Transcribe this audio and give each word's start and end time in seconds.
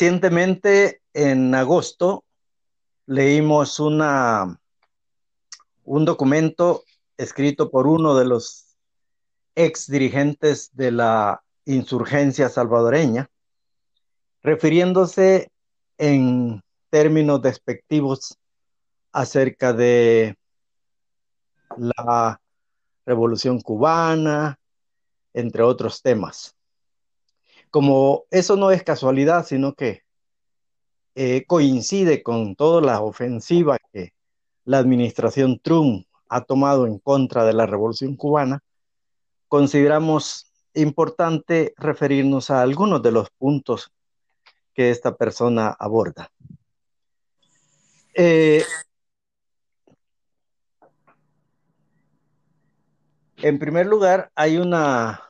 Recientemente, 0.00 1.02
en 1.12 1.54
agosto, 1.54 2.24
leímos 3.04 3.78
una, 3.80 4.58
un 5.84 6.04
documento 6.06 6.84
escrito 7.18 7.70
por 7.70 7.86
uno 7.86 8.16
de 8.16 8.24
los 8.24 8.78
ex 9.54 9.90
dirigentes 9.90 10.70
de 10.72 10.92
la 10.92 11.42
insurgencia 11.66 12.48
salvadoreña, 12.48 13.28
refiriéndose 14.42 15.50
en 15.98 16.62
términos 16.88 17.42
despectivos 17.42 18.38
acerca 19.12 19.74
de 19.74 20.34
la 21.76 22.40
revolución 23.04 23.60
cubana, 23.60 24.58
entre 25.34 25.62
otros 25.62 26.00
temas. 26.00 26.56
Como 27.70 28.24
eso 28.30 28.56
no 28.56 28.70
es 28.70 28.82
casualidad, 28.82 29.46
sino 29.46 29.74
que 29.74 30.02
eh, 31.14 31.44
coincide 31.46 32.22
con 32.22 32.56
toda 32.56 32.80
la 32.80 33.00
ofensiva 33.00 33.78
que 33.92 34.12
la 34.64 34.78
administración 34.78 35.58
Trump 35.60 36.06
ha 36.28 36.42
tomado 36.42 36.86
en 36.86 36.98
contra 36.98 37.44
de 37.44 37.52
la 37.52 37.66
revolución 37.66 38.16
cubana, 38.16 38.62
consideramos 39.48 40.46
importante 40.74 41.74
referirnos 41.76 42.50
a 42.50 42.62
algunos 42.62 43.02
de 43.02 43.10
los 43.10 43.30
puntos 43.30 43.90
que 44.72 44.90
esta 44.90 45.16
persona 45.16 45.76
aborda. 45.78 46.30
Eh, 48.14 48.62
en 53.38 53.58
primer 53.58 53.86
lugar, 53.86 54.30
hay 54.34 54.58
una, 54.58 55.20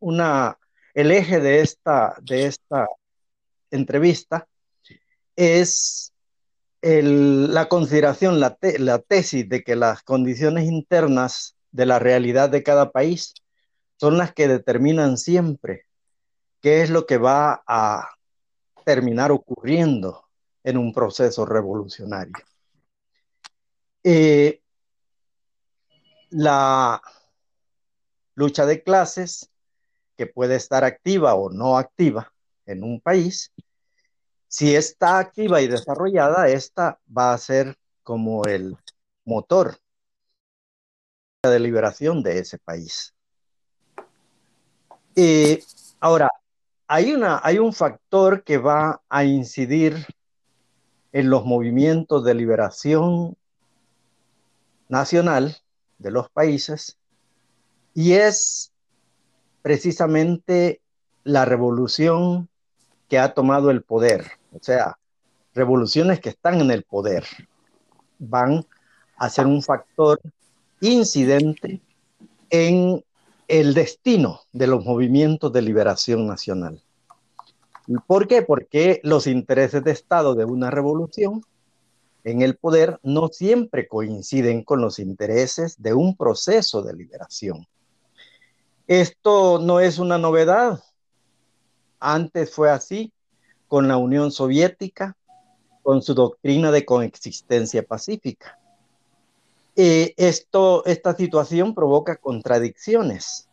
una, 0.00 0.57
el 0.98 1.12
eje 1.12 1.38
de 1.38 1.60
esta, 1.60 2.16
de 2.22 2.46
esta 2.46 2.88
entrevista 3.70 4.48
es 5.36 6.12
la 6.82 7.68
consideración, 7.68 8.40
la, 8.40 8.58
la 8.80 8.98
tesis 8.98 9.48
de 9.48 9.62
que 9.62 9.76
las 9.76 10.02
condiciones 10.02 10.64
internas 10.64 11.54
de 11.70 11.86
la 11.86 12.00
realidad 12.00 12.50
de 12.50 12.64
cada 12.64 12.90
país 12.90 13.34
son 13.96 14.18
las 14.18 14.34
que 14.34 14.48
determinan 14.48 15.18
siempre 15.18 15.86
qué 16.60 16.82
es 16.82 16.90
lo 16.90 17.06
que 17.06 17.18
va 17.18 17.62
a 17.64 18.08
terminar 18.84 19.30
ocurriendo 19.30 20.24
en 20.64 20.78
un 20.78 20.92
proceso 20.92 21.46
revolucionario. 21.46 22.44
Eh, 24.02 24.62
la 26.30 27.00
lucha 28.34 28.66
de 28.66 28.82
clases, 28.82 29.48
que 30.18 30.26
puede 30.26 30.56
estar 30.56 30.82
activa 30.82 31.34
o 31.34 31.48
no 31.48 31.78
activa 31.78 32.32
en 32.66 32.82
un 32.82 33.00
país, 33.00 33.52
si 34.48 34.74
está 34.74 35.20
activa 35.20 35.60
y 35.60 35.68
desarrollada, 35.68 36.48
esta 36.48 36.98
va 37.16 37.32
a 37.32 37.38
ser 37.38 37.78
como 38.02 38.44
el 38.44 38.76
motor 39.24 39.78
de 41.44 41.60
liberación 41.60 42.22
de 42.22 42.40
ese 42.40 42.58
país. 42.58 43.14
Eh, 45.14 45.62
ahora, 46.00 46.30
hay, 46.88 47.12
una, 47.12 47.40
hay 47.42 47.58
un 47.58 47.72
factor 47.72 48.42
que 48.42 48.58
va 48.58 49.00
a 49.08 49.24
incidir 49.24 50.04
en 51.12 51.30
los 51.30 51.44
movimientos 51.44 52.24
de 52.24 52.34
liberación 52.34 53.36
nacional 54.88 55.56
de 55.98 56.10
los 56.10 56.28
países 56.30 56.98
y 57.94 58.14
es 58.14 58.72
precisamente 59.68 60.80
la 61.24 61.44
revolución 61.44 62.48
que 63.06 63.18
ha 63.18 63.34
tomado 63.34 63.70
el 63.70 63.82
poder, 63.82 64.24
o 64.54 64.58
sea, 64.62 64.96
revoluciones 65.52 66.20
que 66.20 66.30
están 66.30 66.62
en 66.62 66.70
el 66.70 66.84
poder 66.84 67.26
van 68.18 68.64
a 69.18 69.28
ser 69.28 69.44
un 69.44 69.62
factor 69.62 70.22
incidente 70.80 71.82
en 72.48 73.04
el 73.46 73.74
destino 73.74 74.40
de 74.52 74.68
los 74.68 74.86
movimientos 74.86 75.52
de 75.52 75.60
liberación 75.60 76.26
nacional. 76.26 76.82
¿Por 78.06 78.26
qué? 78.26 78.40
Porque 78.40 79.02
los 79.02 79.26
intereses 79.26 79.84
de 79.84 79.90
Estado 79.90 80.34
de 80.34 80.46
una 80.46 80.70
revolución 80.70 81.42
en 82.24 82.40
el 82.40 82.56
poder 82.56 82.98
no 83.02 83.28
siempre 83.28 83.86
coinciden 83.86 84.64
con 84.64 84.80
los 84.80 84.98
intereses 84.98 85.76
de 85.76 85.92
un 85.92 86.16
proceso 86.16 86.80
de 86.80 86.94
liberación. 86.94 87.66
Esto 88.88 89.58
no 89.58 89.80
es 89.80 89.98
una 89.98 90.16
novedad. 90.16 90.82
Antes 92.00 92.50
fue 92.54 92.70
así 92.70 93.12
con 93.66 93.86
la 93.86 93.98
Unión 93.98 94.32
Soviética, 94.32 95.14
con 95.82 96.00
su 96.00 96.14
doctrina 96.14 96.70
de 96.70 96.86
coexistencia 96.86 97.82
pacífica. 97.82 98.58
Eh, 99.76 100.14
esto, 100.16 100.86
esta 100.86 101.14
situación 101.14 101.74
provoca 101.74 102.16
contradicciones 102.16 103.50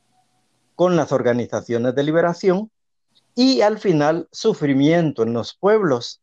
con 0.74 0.96
las 0.96 1.12
organizaciones 1.12 1.94
de 1.96 2.04
liberación 2.04 2.72
y 3.36 3.60
al 3.60 3.78
final 3.78 4.30
sufrimiento 4.32 5.24
en 5.24 5.34
los 5.34 5.54
pueblos 5.54 6.22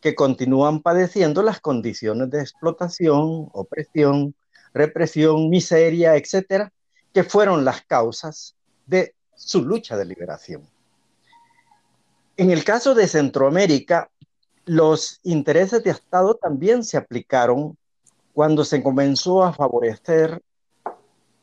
que 0.00 0.14
continúan 0.14 0.80
padeciendo 0.80 1.42
las 1.42 1.60
condiciones 1.60 2.30
de 2.30 2.40
explotación, 2.40 3.48
opresión, 3.52 4.36
represión, 4.72 5.50
miseria, 5.50 6.14
etcétera, 6.14 6.72
que 7.14 7.22
fueron 7.22 7.64
las 7.64 7.82
causas 7.82 8.56
de 8.86 9.14
su 9.36 9.64
lucha 9.64 9.96
de 9.96 10.04
liberación. 10.04 10.68
En 12.36 12.50
el 12.50 12.64
caso 12.64 12.94
de 12.94 13.06
Centroamérica, 13.06 14.10
los 14.66 15.20
intereses 15.22 15.84
de 15.84 15.90
Estado 15.90 16.34
también 16.34 16.82
se 16.82 16.96
aplicaron 16.96 17.78
cuando 18.32 18.64
se 18.64 18.82
comenzó 18.82 19.44
a 19.44 19.52
favorecer 19.52 20.42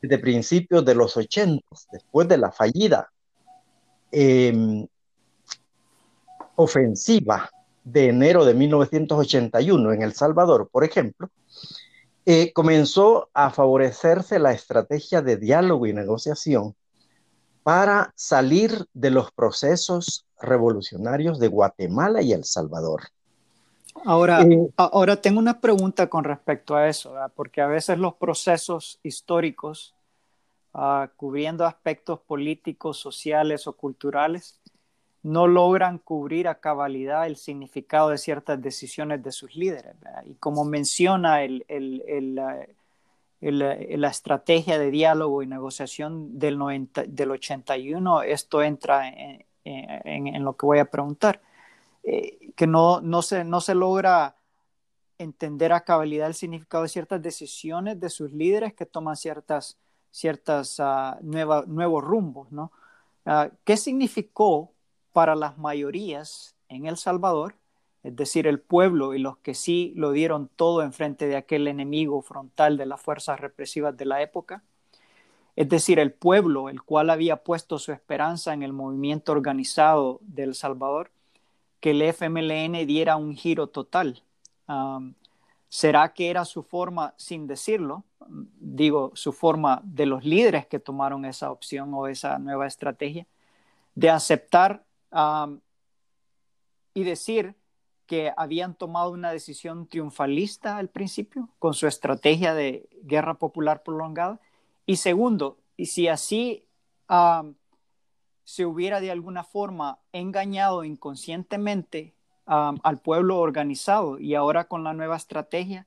desde 0.02 0.18
principios 0.18 0.84
de 0.84 0.94
los 0.94 1.16
80, 1.16 1.64
después 1.90 2.28
de 2.28 2.36
la 2.36 2.52
fallida 2.52 3.10
eh, 4.10 4.86
ofensiva 6.56 7.48
de 7.82 8.08
enero 8.08 8.44
de 8.44 8.52
1981 8.52 9.92
en 9.92 10.02
El 10.02 10.12
Salvador, 10.12 10.68
por 10.70 10.84
ejemplo, 10.84 11.30
eh, 12.24 12.52
comenzó 12.52 13.28
a 13.34 13.50
favorecerse 13.50 14.38
la 14.38 14.52
estrategia 14.52 15.22
de 15.22 15.36
diálogo 15.36 15.86
y 15.86 15.92
negociación 15.92 16.74
para 17.62 18.12
salir 18.16 18.86
de 18.92 19.10
los 19.10 19.30
procesos 19.32 20.26
revolucionarios 20.40 21.38
de 21.38 21.48
Guatemala 21.48 22.22
y 22.22 22.32
El 22.32 22.44
Salvador. 22.44 23.02
Ahora, 24.04 24.42
eh, 24.42 24.68
ahora 24.76 25.20
tengo 25.20 25.38
una 25.38 25.60
pregunta 25.60 26.08
con 26.08 26.24
respecto 26.24 26.74
a 26.74 26.88
eso, 26.88 27.14
porque 27.34 27.60
a 27.60 27.66
veces 27.66 27.98
los 27.98 28.14
procesos 28.14 28.98
históricos, 29.02 29.94
uh, 30.74 31.06
cubriendo 31.16 31.66
aspectos 31.66 32.20
políticos, 32.20 32.98
sociales 32.98 33.66
o 33.66 33.74
culturales, 33.74 34.58
no 35.22 35.46
logran 35.46 35.98
cubrir 35.98 36.48
a 36.48 36.56
cabalidad 36.56 37.26
el 37.26 37.36
significado 37.36 38.10
de 38.10 38.18
ciertas 38.18 38.60
decisiones 38.60 39.22
de 39.22 39.32
sus 39.32 39.54
líderes. 39.54 39.94
Y 40.24 40.34
como 40.34 40.64
menciona 40.64 41.44
el, 41.44 41.64
la 43.40 44.08
estrategia 44.08 44.78
de 44.78 44.90
diálogo 44.90 45.42
y 45.42 45.46
negociación 45.46 46.38
del, 46.38 46.58
90, 46.58 47.04
del 47.04 47.30
81, 47.30 48.22
esto 48.22 48.62
entra 48.62 49.08
en, 49.64 50.44
lo 50.44 50.56
que 50.56 50.66
voy 50.66 50.78
a 50.78 50.86
preguntar, 50.86 51.40
eh, 52.02 52.52
que 52.56 52.66
no, 52.66 53.00
no, 53.00 53.22
se, 53.22 53.44
no 53.44 53.60
se 53.60 53.74
logra 53.74 54.34
entender 55.18 55.72
a 55.72 55.84
cabalidad 55.84 56.26
el 56.26 56.34
significado 56.34 56.82
de 56.82 56.88
ciertas 56.88 57.22
decisiones 57.22 58.00
de 58.00 58.10
sus 58.10 58.32
líderes 58.32 58.74
que 58.74 58.86
toman 58.86 59.16
ciertas, 59.16 59.78
ciertas 60.10 60.78
uh, 60.80 61.16
nuevos 61.22 62.04
rumbos. 62.04 62.50
¿no? 62.50 62.72
Uh, 63.24 63.48
¿Qué 63.64 63.76
significó 63.76 64.71
para 65.12 65.34
las 65.34 65.58
mayorías 65.58 66.56
en 66.68 66.86
El 66.86 66.96
Salvador, 66.96 67.56
es 68.02 68.16
decir, 68.16 68.46
el 68.46 68.60
pueblo 68.60 69.14
y 69.14 69.18
los 69.18 69.36
que 69.38 69.54
sí 69.54 69.92
lo 69.96 70.12
dieron 70.12 70.48
todo 70.48 70.82
en 70.82 70.92
frente 70.92 71.26
de 71.28 71.36
aquel 71.36 71.68
enemigo 71.68 72.20
frontal 72.22 72.76
de 72.76 72.86
las 72.86 73.00
fuerzas 73.00 73.38
represivas 73.38 73.96
de 73.96 74.06
la 74.06 74.22
época, 74.22 74.62
es 75.54 75.68
decir, 75.68 75.98
el 75.98 76.12
pueblo, 76.12 76.68
el 76.68 76.82
cual 76.82 77.10
había 77.10 77.36
puesto 77.36 77.78
su 77.78 77.92
esperanza 77.92 78.54
en 78.54 78.62
el 78.62 78.72
movimiento 78.72 79.32
organizado 79.32 80.18
de 80.22 80.44
El 80.44 80.54
Salvador, 80.54 81.10
que 81.80 81.90
el 81.90 82.02
FMLN 82.02 82.86
diera 82.86 83.16
un 83.16 83.34
giro 83.34 83.66
total. 83.66 84.22
¿Será 85.68 86.12
que 86.12 86.30
era 86.30 86.44
su 86.44 86.62
forma, 86.62 87.14
sin 87.16 87.46
decirlo, 87.46 88.04
digo, 88.28 89.12
su 89.14 89.32
forma 89.32 89.80
de 89.84 90.06
los 90.06 90.24
líderes 90.24 90.66
que 90.66 90.78
tomaron 90.78 91.24
esa 91.24 91.50
opción 91.50 91.92
o 91.94 92.06
esa 92.06 92.38
nueva 92.38 92.66
estrategia, 92.66 93.26
de 93.94 94.10
aceptar 94.10 94.84
y 96.94 97.04
decir 97.04 97.54
que 98.06 98.32
habían 98.36 98.74
tomado 98.74 99.10
una 99.10 99.32
decisión 99.32 99.86
triunfalista 99.86 100.76
al 100.76 100.88
principio 100.88 101.48
con 101.58 101.74
su 101.74 101.86
estrategia 101.86 102.54
de 102.54 102.88
guerra 103.02 103.34
popular 103.34 103.82
prolongada. 103.82 104.40
Y 104.84 104.96
segundo, 104.96 105.58
y 105.76 105.86
si 105.86 106.08
así 106.08 106.66
se 108.44 108.66
hubiera 108.66 109.00
de 109.00 109.10
alguna 109.10 109.44
forma 109.44 109.98
engañado 110.12 110.84
inconscientemente 110.84 112.14
al 112.44 112.98
pueblo 112.98 113.38
organizado 113.38 114.18
y 114.18 114.34
ahora 114.34 114.64
con 114.64 114.84
la 114.84 114.92
nueva 114.92 115.16
estrategia, 115.16 115.86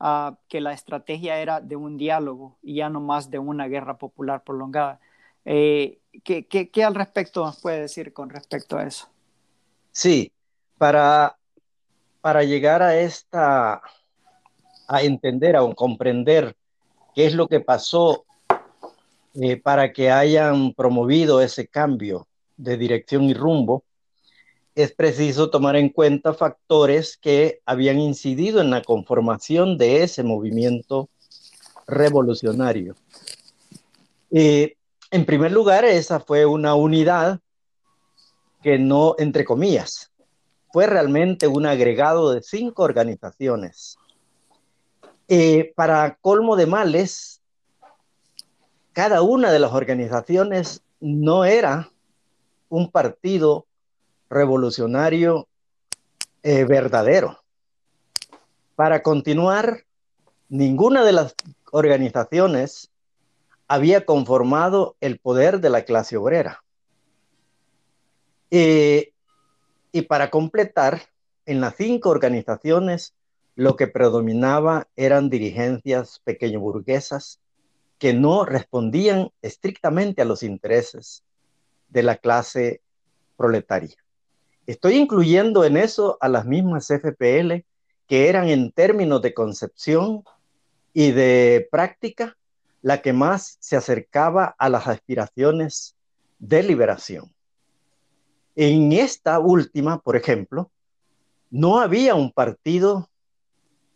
uh, 0.00 0.34
que 0.48 0.60
la 0.60 0.72
estrategia 0.72 1.38
era 1.38 1.60
de 1.60 1.76
un 1.76 1.98
diálogo 1.98 2.56
y 2.62 2.76
ya 2.76 2.88
no 2.88 3.00
más 3.00 3.30
de 3.30 3.38
una 3.38 3.68
guerra 3.68 3.98
popular 3.98 4.42
prolongada. 4.42 4.98
Eh, 5.44 5.99
¿qué, 6.24 6.46
qué, 6.46 6.70
qué, 6.70 6.84
al 6.84 6.94
respecto 6.94 7.44
nos 7.44 7.60
puede 7.60 7.82
decir 7.82 8.12
con 8.12 8.30
respecto 8.30 8.76
a 8.76 8.84
eso? 8.84 9.08
Sí, 9.92 10.32
para, 10.78 11.36
para 12.20 12.42
llegar 12.44 12.82
a 12.82 12.98
esta, 12.98 13.82
a 14.88 15.02
entender, 15.02 15.56
a 15.56 15.74
comprender 15.74 16.56
qué 17.14 17.26
es 17.26 17.34
lo 17.34 17.48
que 17.48 17.60
pasó 17.60 18.24
eh, 19.34 19.56
para 19.56 19.92
que 19.92 20.10
hayan 20.10 20.74
promovido 20.74 21.40
ese 21.40 21.66
cambio 21.68 22.26
de 22.56 22.76
dirección 22.76 23.24
y 23.24 23.34
rumbo, 23.34 23.84
es 24.74 24.92
preciso 24.92 25.50
tomar 25.50 25.76
en 25.76 25.88
cuenta 25.88 26.34
factores 26.34 27.16
que 27.16 27.60
habían 27.66 27.98
incidido 27.98 28.60
en 28.60 28.70
la 28.70 28.82
conformación 28.82 29.78
de 29.78 30.02
ese 30.02 30.22
movimiento 30.22 31.08
revolucionario. 31.86 32.94
Eh, 34.30 34.76
en 35.10 35.24
primer 35.24 35.52
lugar, 35.52 35.84
esa 35.84 36.20
fue 36.20 36.46
una 36.46 36.74
unidad 36.74 37.40
que 38.62 38.78
no, 38.78 39.16
entre 39.18 39.44
comillas, 39.44 40.10
fue 40.72 40.86
realmente 40.86 41.46
un 41.46 41.66
agregado 41.66 42.32
de 42.32 42.42
cinco 42.42 42.82
organizaciones. 42.82 43.98
Eh, 45.28 45.72
para 45.74 46.16
colmo 46.20 46.56
de 46.56 46.66
males, 46.66 47.40
cada 48.92 49.22
una 49.22 49.50
de 49.50 49.58
las 49.58 49.72
organizaciones 49.72 50.82
no 51.00 51.44
era 51.44 51.90
un 52.68 52.90
partido 52.90 53.66
revolucionario 54.28 55.48
eh, 56.42 56.64
verdadero. 56.64 57.42
Para 58.76 59.02
continuar, 59.02 59.84
ninguna 60.48 61.04
de 61.04 61.12
las 61.12 61.34
organizaciones 61.72 62.89
había 63.70 64.04
conformado 64.04 64.96
el 65.00 65.20
poder 65.20 65.60
de 65.60 65.70
la 65.70 65.84
clase 65.84 66.16
obrera. 66.16 66.64
Eh, 68.50 69.12
y 69.92 70.02
para 70.02 70.28
completar, 70.28 71.02
en 71.46 71.60
las 71.60 71.76
cinco 71.76 72.10
organizaciones 72.10 73.14
lo 73.54 73.76
que 73.76 73.86
predominaba 73.86 74.88
eran 74.96 75.30
dirigencias 75.30 76.20
pequeño 76.24 76.58
burguesas 76.58 77.38
que 78.00 78.12
no 78.12 78.44
respondían 78.44 79.30
estrictamente 79.40 80.20
a 80.22 80.24
los 80.24 80.42
intereses 80.42 81.22
de 81.90 82.02
la 82.02 82.16
clase 82.16 82.80
proletaria. 83.36 83.98
Estoy 84.66 84.96
incluyendo 84.96 85.64
en 85.64 85.76
eso 85.76 86.18
a 86.20 86.28
las 86.28 86.44
mismas 86.44 86.88
FPL 86.90 87.64
que 88.08 88.28
eran 88.28 88.48
en 88.48 88.72
términos 88.72 89.22
de 89.22 89.32
concepción 89.32 90.24
y 90.92 91.12
de 91.12 91.68
práctica 91.70 92.36
la 92.82 93.02
que 93.02 93.12
más 93.12 93.56
se 93.60 93.76
acercaba 93.76 94.54
a 94.58 94.68
las 94.68 94.86
aspiraciones 94.86 95.96
de 96.38 96.62
liberación. 96.62 97.32
En 98.56 98.92
esta 98.92 99.38
última, 99.38 100.00
por 100.00 100.16
ejemplo, 100.16 100.70
no 101.50 101.80
había 101.80 102.14
un 102.14 102.32
partido 102.32 103.10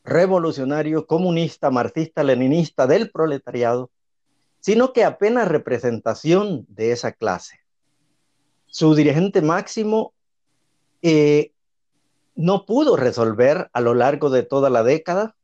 revolucionario, 0.04 1.06
comunista, 1.06 1.70
marxista, 1.70 2.22
leninista 2.22 2.86
del 2.86 3.10
proletariado 3.10 3.90
sino 4.64 4.94
que 4.94 5.04
apenas 5.04 5.46
representación 5.46 6.64
de 6.70 6.92
esa 6.92 7.12
clase. 7.12 7.60
Su 8.64 8.94
dirigente 8.94 9.42
máximo 9.42 10.14
eh, 11.02 11.52
no 12.34 12.64
pudo 12.64 12.96
resolver 12.96 13.68
a 13.74 13.80
lo 13.82 13.92
largo 13.92 14.30
de 14.30 14.42
toda 14.42 14.70
la 14.70 14.82
década 14.82 15.36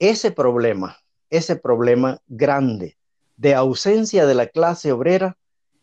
ese 0.00 0.32
problema, 0.32 0.98
ese 1.30 1.56
problema 1.56 2.20
grande 2.28 2.96
de 3.36 3.54
ausencia 3.54 4.26
de 4.26 4.34
la 4.34 4.48
clase 4.48 4.92
obrera 4.92 5.36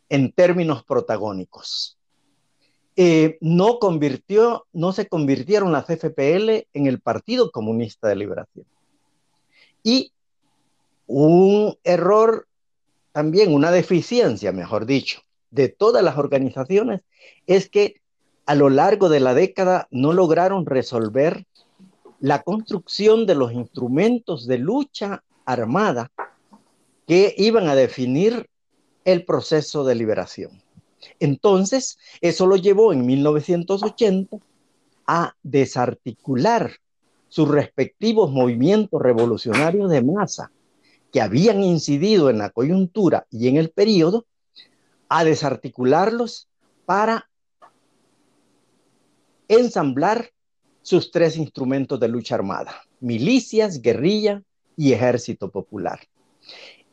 en 0.09 0.31
términos 0.31 0.83
protagónicos. 0.83 1.97
Eh, 2.95 3.38
no 3.41 3.79
convirtió, 3.79 4.65
no 4.73 4.91
se 4.91 5.07
convirtieron 5.07 5.71
las 5.71 5.85
FPL 5.85 6.67
en 6.73 6.88
el 6.88 6.99
Partido 6.99 7.51
Comunista 7.51 8.07
de 8.07 8.15
Liberación. 8.15 8.65
Y 9.83 10.11
un 11.05 11.77
error 11.83 12.47
también 13.11 13.53
una 13.53 13.71
deficiencia, 13.71 14.51
mejor 14.51 14.85
dicho, 14.85 15.21
de 15.49 15.69
todas 15.69 16.03
las 16.03 16.17
organizaciones 16.17 17.01
es 17.47 17.69
que 17.69 18.01
a 18.45 18.53
lo 18.53 18.69
largo 18.69 19.09
de 19.09 19.19
la 19.19 19.33
década 19.33 19.88
no 19.89 20.13
lograron 20.13 20.65
resolver 20.65 21.45
la 22.19 22.44
construcción 22.44 23.25
de 23.25 23.35
los 23.35 23.53
instrumentos 23.53 24.45
de 24.47 24.57
lucha 24.57 25.23
armada 25.47 26.11
que 27.07 27.33
iban 27.38 27.67
a 27.69 27.75
definir 27.75 28.47
el 29.05 29.25
proceso 29.25 29.85
de 29.85 29.95
liberación. 29.95 30.61
Entonces, 31.19 31.97
eso 32.21 32.45
lo 32.45 32.57
llevó 32.57 32.91
en 32.91 33.05
1980 33.05 34.38
a 35.07 35.33
desarticular 35.41 36.73
sus 37.29 37.47
respectivos 37.47 38.29
movimientos 38.31 39.01
revolucionarios 39.01 39.89
de 39.89 40.03
masa 40.03 40.51
que 41.13 41.21
habían 41.21 41.63
incidido 41.63 42.29
en 42.29 42.39
la 42.39 42.49
coyuntura 42.49 43.25
y 43.31 43.47
en 43.47 43.55
el 43.55 43.69
periodo, 43.69 44.25
a 45.09 45.23
desarticularlos 45.23 46.49
para 46.85 47.29
ensamblar 49.47 50.31
sus 50.81 51.11
tres 51.11 51.38
instrumentos 51.38 51.97
de 52.01 52.09
lucha 52.09 52.35
armada, 52.35 52.81
milicias, 52.99 53.81
guerrilla 53.81 54.44
y 54.77 54.94
ejército 54.94 55.50
popular. 55.51 56.00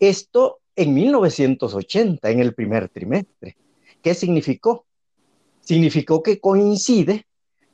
Esto 0.01 0.59
en 0.75 0.95
1980, 0.95 2.29
en 2.31 2.41
el 2.41 2.55
primer 2.55 2.89
trimestre. 2.89 3.57
¿Qué 4.03 4.15
significó? 4.15 4.87
Significó 5.61 6.23
que 6.23 6.41
coincide 6.41 7.27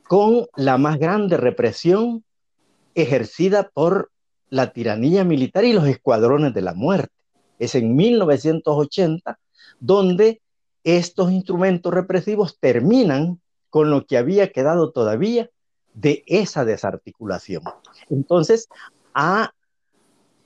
con 0.07 0.47
la 0.57 0.77
más 0.77 0.99
grande 0.99 1.37
represión 1.39 2.25
ejercida 2.95 3.71
por 3.73 4.11
la 4.51 4.73
tiranía 4.73 5.25
militar 5.25 5.65
y 5.65 5.73
los 5.73 5.87
escuadrones 5.87 6.53
de 6.53 6.61
la 6.61 6.75
muerte. 6.75 7.15
Es 7.59 7.75
en 7.75 7.95
1980 7.95 9.39
donde 9.79 10.43
estos 10.85 11.31
instrumentos 11.31 11.95
represivos 11.95 12.59
terminan 12.59 13.41
con 13.71 13.91
lo 13.91 14.07
que 14.07 14.19
había 14.19 14.51
quedado 14.51 14.91
todavía 14.91 15.51
de 15.95 16.25
esa 16.27 16.65
desarticulación. 16.65 17.63
Entonces, 18.09 18.69
a, 19.15 19.53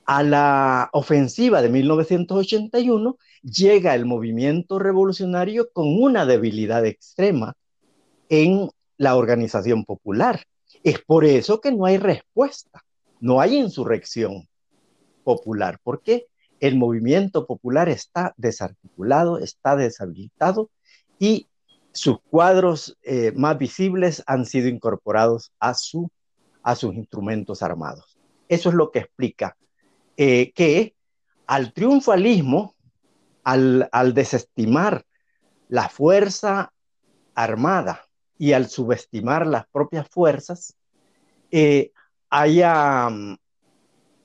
a 0.05 0.23
la 0.23 0.89
ofensiva 0.93 1.61
de 1.61 1.69
1981 1.69 3.17
llega 3.43 3.95
el 3.95 4.05
movimiento 4.05 4.79
revolucionario 4.79 5.69
con 5.71 6.01
una 6.01 6.25
debilidad 6.25 6.85
extrema 6.85 7.55
en 8.29 8.69
la 8.97 9.15
organización 9.15 9.85
popular. 9.85 10.43
Es 10.83 10.99
por 10.99 11.25
eso 11.25 11.61
que 11.61 11.71
no 11.71 11.85
hay 11.85 11.97
respuesta 11.97 12.85
no 13.19 13.41
hay 13.41 13.57
insurrección 13.57 14.47
popular, 15.23 15.79
porque 15.83 16.27
el 16.59 16.77
movimiento 16.77 17.47
popular 17.47 17.89
está 17.89 18.33
desarticulado, 18.37 19.39
está 19.39 19.75
deshabilitado 19.75 20.69
y 21.19 21.47
sus 21.91 22.19
cuadros 22.29 22.97
eh, 23.03 23.31
más 23.35 23.57
visibles 23.57 24.23
han 24.27 24.45
sido 24.45 24.67
incorporados 24.67 25.51
a, 25.59 25.73
su, 25.73 26.11
a 26.61 26.75
sus 26.75 26.93
instrumentos 26.93 27.63
armados. 27.63 28.19
Eso 28.47 28.69
es 28.69 28.75
lo 28.75 28.91
que 28.91 28.99
explica 28.99 29.57
eh, 30.17 30.51
que 30.53 30.95
al 31.47 31.73
triunfalismo, 31.73 32.75
al, 33.43 34.13
desestimar 34.13 35.05
la 35.69 35.89
fuerza 35.89 36.73
armada 37.35 38.07
y 38.37 38.53
al 38.53 38.67
subestimar 38.67 39.45
las 39.45 39.67
propias 39.67 40.07
fuerzas, 40.09 40.75
eh, 41.51 41.91
haya 42.29 43.09
mm, 43.09 43.37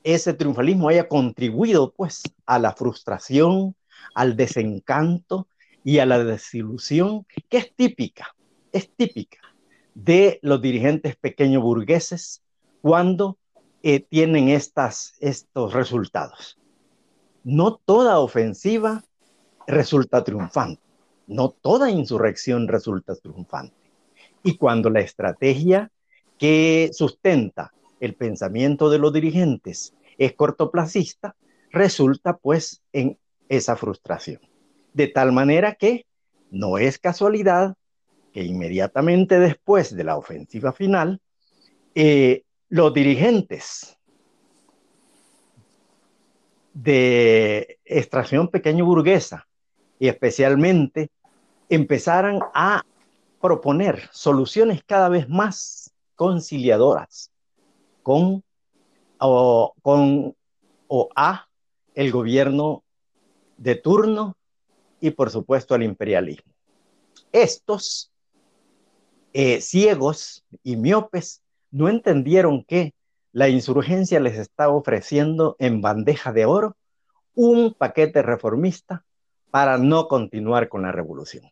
ese 0.03 0.33
triunfalismo 0.33 0.89
haya 0.89 1.09
contribuido 1.09 1.93
pues 1.93 2.23
a 2.47 2.59
la 2.59 2.73
frustración, 2.73 3.77
al 4.15 4.37
desencanto 4.37 5.49
y 5.85 5.99
a 5.99 6.07
la 6.07 6.23
desilusión 6.25 7.25
que 7.25 7.59
es 7.59 7.75
típica, 7.75 8.35
es 8.73 8.91
típica 8.97 9.39
de 9.95 10.39
los 10.43 10.63
dirigentes 10.63 11.17
pequeños 11.17 11.63
burgueses 11.63 12.43
cuando 12.81 13.39
eh, 13.83 14.01
tienen 14.01 14.49
estas, 14.49 15.15
estos 15.21 15.73
resultados. 15.73 16.59
No 17.45 17.77
toda 17.77 18.19
ofensiva 18.19 19.03
resulta 19.67 20.23
triunfante, 20.25 20.83
no 21.27 21.51
toda 21.51 21.91
insurrección 21.91 22.69
resulta 22.69 23.15
triunfante. 23.17 23.75
Y 24.43 24.57
cuando 24.57 24.91
la 24.91 25.01
estrategia 25.01 25.91
que 26.39 26.91
sustenta 26.93 27.73
el 28.01 28.15
pensamiento 28.15 28.91
de 28.91 28.99
los 28.99 29.13
dirigentes 29.13 29.95
es 30.19 30.35
cortoplacista, 30.35 31.37
resulta 31.71 32.37
pues 32.37 32.83
en 32.93 33.19
esa 33.49 33.77
frustración. 33.77 34.41
De 34.93 35.09
tal 35.09 35.33
manera 35.33 35.75
que 35.75 36.07
No 36.53 36.79
es 36.79 36.99
casualidad 36.99 37.77
que 38.33 38.43
inmediatamente 38.43 39.39
después 39.39 39.95
de 39.95 40.05
la 40.05 40.17
ofensiva 40.17 40.73
final, 40.73 41.21
eh, 41.95 42.43
los 42.71 42.95
dirigentes 42.95 43.99
de 46.73 47.79
extracción 47.85 48.49
pequeño 48.49 48.87
burguesa 48.87 49.49
y 49.99 50.07
especialmente 50.07 51.11
empezaran 51.69 52.39
a 52.55 52.83
proponer 53.41 54.09
soluciones 54.13 54.83
cada 54.87 55.09
vez 55.09 55.29
más 55.29 55.93
conciliadoras 56.15 57.33
con 58.05 58.45
o, 59.19 59.75
con 59.83 60.37
o 60.87 61.09
a 61.17 61.49
el 61.95 62.13
gobierno 62.13 62.85
de 63.57 63.75
turno 63.75 64.37
y 65.01 65.11
por 65.11 65.31
supuesto 65.31 65.75
al 65.75 65.83
imperialismo. 65.83 66.53
Estos 67.33 68.13
eh, 69.33 69.61
ciegos 69.61 70.45
y 70.63 70.77
miopes 70.77 71.43
no 71.71 71.89
entendieron 71.89 72.65
que 72.65 72.95
la 73.33 73.49
insurgencia 73.49 74.21
les 74.21 74.37
estaba 74.37 74.73
ofreciendo 74.73 75.57
en 75.59 75.81
bandeja 75.81 76.33
de 76.33 76.45
oro 76.45 76.77
un 77.35 77.75
paquete 77.75 78.23
reformista 78.23 79.05
para 79.51 79.79
no 79.79 80.09
continuar 80.09 80.69
con 80.69 80.83
la 80.83 80.93
revolución. 80.93 81.45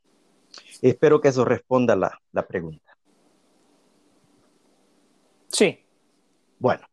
Espero 0.83 1.21
que 1.21 1.29
eso 1.29 1.45
responda 1.45 1.97
la, 1.97 2.21
la 2.33 2.47
pregunta. 2.47 2.97
Sí. 5.49 5.85
Bueno, 6.59 6.87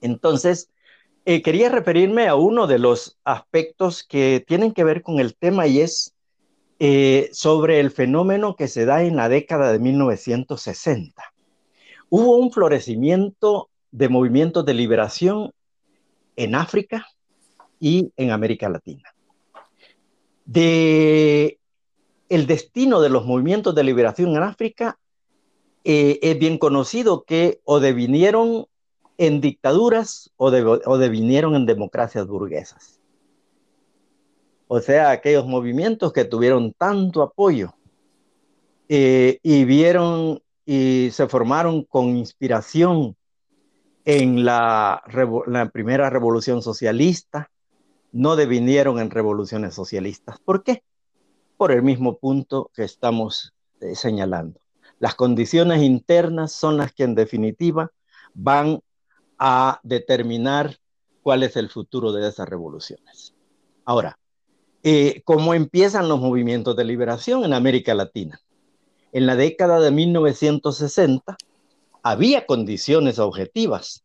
entonces, 0.00 0.70
eh, 1.24 1.42
quería 1.42 1.68
referirme 1.68 2.28
a 2.28 2.34
uno 2.34 2.66
de 2.66 2.78
los 2.78 3.18
aspectos 3.24 4.02
que 4.02 4.44
tienen 4.46 4.72
que 4.72 4.84
ver 4.84 5.02
con 5.02 5.20
el 5.20 5.36
tema 5.36 5.66
y 5.66 5.80
es 5.80 6.14
eh, 6.78 7.28
sobre 7.32 7.78
el 7.80 7.90
fenómeno 7.90 8.56
que 8.56 8.68
se 8.68 8.86
da 8.86 9.02
en 9.02 9.16
la 9.16 9.28
década 9.28 9.70
de 9.72 9.78
1960. 9.78 11.29
Hubo 12.10 12.36
un 12.36 12.50
florecimiento 12.52 13.70
de 13.92 14.08
movimientos 14.08 14.66
de 14.66 14.74
liberación 14.74 15.52
en 16.36 16.54
África 16.54 17.06
y 17.78 18.12
en 18.16 18.32
América 18.32 18.68
Latina. 18.68 19.14
De 20.44 21.58
el 22.28 22.46
destino 22.46 23.00
de 23.00 23.10
los 23.10 23.26
movimientos 23.26 23.74
de 23.74 23.84
liberación 23.84 24.36
en 24.36 24.42
África 24.42 24.98
eh, 25.84 26.18
es 26.22 26.38
bien 26.38 26.58
conocido 26.58 27.24
que 27.24 27.60
o 27.64 27.80
devinieron 27.80 28.66
en 29.18 29.40
dictaduras 29.40 30.30
o, 30.36 30.50
devinieron 30.50 31.54
en 31.54 31.66
democracias 31.66 32.26
burguesas. 32.26 33.00
O 34.66 34.80
sea, 34.80 35.10
aquellos 35.10 35.46
movimientos 35.46 36.12
que 36.12 36.24
tuvieron 36.24 36.72
tanto 36.72 37.22
apoyo 37.22 37.74
eh, 38.88 39.38
y 39.42 39.64
vieron 39.64 40.40
y 40.64 41.10
se 41.12 41.26
formaron 41.28 41.84
con 41.84 42.16
inspiración 42.16 43.16
en 44.04 44.44
la, 44.44 45.02
primera 45.72 46.10
revolución 46.10 46.62
socialista, 46.62 47.50
no 48.12 48.36
devinieron 48.36 48.98
en 48.98 49.10
revoluciones 49.10 49.74
socialistas. 49.74 50.38
¿Por 50.40 50.62
qué? 50.62 50.82
Por 51.56 51.72
el 51.72 51.82
mismo 51.82 52.18
punto 52.18 52.70
que 52.74 52.84
estamos 52.84 53.52
eh, 53.80 53.94
señalando. 53.94 54.60
Las 54.98 55.14
condiciones 55.14 55.82
internas 55.82 56.52
son 56.52 56.76
las 56.76 56.92
que 56.92 57.04
en 57.04 57.14
definitiva 57.14 57.90
van 58.34 58.80
a 59.38 59.80
determinar 59.82 60.76
cuál 61.22 61.42
es 61.42 61.56
el 61.56 61.70
futuro 61.70 62.12
de 62.12 62.28
esas 62.28 62.48
revoluciones. 62.48 63.34
Ahora, 63.84 64.18
eh, 64.82 65.22
¿cómo 65.24 65.54
empiezan 65.54 66.08
los 66.08 66.20
movimientos 66.20 66.76
de 66.76 66.84
liberación 66.84 67.44
en 67.44 67.52
América 67.52 67.94
Latina? 67.94 68.40
En 69.12 69.26
la 69.26 69.36
década 69.36 69.80
de 69.80 69.90
1960, 69.90 71.36
había 72.02 72.46
condiciones 72.46 73.18
objetivas 73.18 74.04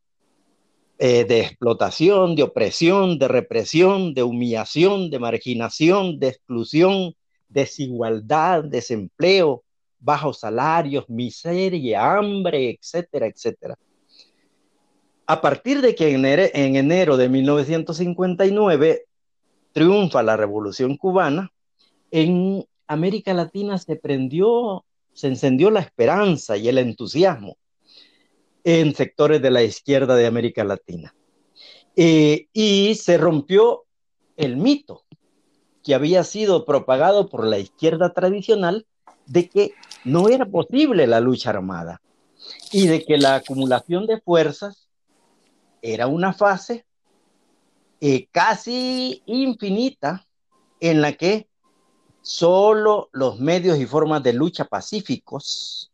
eh, 0.98 1.26
de 1.26 1.42
explotación, 1.42 2.36
de 2.36 2.44
opresión, 2.44 3.20
de 3.20 3.28
represión, 3.28 4.14
de 4.14 4.24
humillación, 4.24 5.10
de 5.10 5.20
marginación, 5.20 6.20
de 6.20 6.30
exclusión, 6.30 7.16
desigualdad, 7.50 8.64
desempleo, 8.64 9.64
bajos 10.00 10.40
salarios, 10.40 11.10
miseria, 11.10 12.18
hambre, 12.18 12.72
etcétera, 12.72 13.28
etcétera. 13.28 13.78
A 15.28 15.42
partir 15.42 15.82
de 15.82 15.96
que 15.96 16.14
en 16.14 16.76
enero 16.76 17.18
de 17.18 17.30
1959 17.30 19.06
triunfa 19.74 20.24
la 20.24 20.38
Revolución 20.38 20.96
Cubana, 20.96 21.52
en 22.12 22.64
América 22.88 23.34
Latina 23.34 23.78
se 23.78 23.96
prendió, 23.96 24.85
se 25.16 25.28
encendió 25.28 25.72
la 25.72 25.80
esperanza 25.80 26.58
y 26.58 26.68
el 26.68 26.78
entusiasmo 26.78 27.58
en 28.64 28.94
sectores 28.94 29.42
de 29.42 29.50
la 29.50 29.64
izquierda 29.64 30.16
de 30.16 30.28
América 30.28 30.64
Latina. 30.64 31.16
Eh, 31.96 32.48
y 32.52 32.96
se 32.96 33.18
rompió 33.18 33.86
el 34.36 34.58
mito 34.58 35.06
que 35.84 35.96
había 35.96 36.24
sido 36.26 36.66
propagado 36.66 37.30
por 37.30 37.46
la 37.46 37.58
izquierda 37.58 38.14
tradicional 38.14 38.86
de 39.26 39.50
que 39.50 39.72
no 40.04 40.28
era 40.28 40.46
posible 40.46 41.08
la 41.08 41.22
lucha 41.22 41.52
armada 41.52 42.02
y 42.72 42.88
de 42.88 43.06
que 43.06 43.18
la 43.18 43.36
acumulación 43.36 44.08
de 44.08 44.20
fuerzas 44.20 44.90
era 45.82 46.08
una 46.08 46.34
fase 46.34 46.86
eh, 48.02 48.28
casi 48.32 49.24
infinita 49.26 50.28
en 50.82 51.02
la 51.02 51.14
que 51.14 51.48
solo 52.26 53.10
los 53.12 53.40
medios 53.40 53.78
y 53.78 53.86
formas 53.86 54.24
de 54.24 54.34
lucha 54.34 54.66
pacíficos 54.66 55.92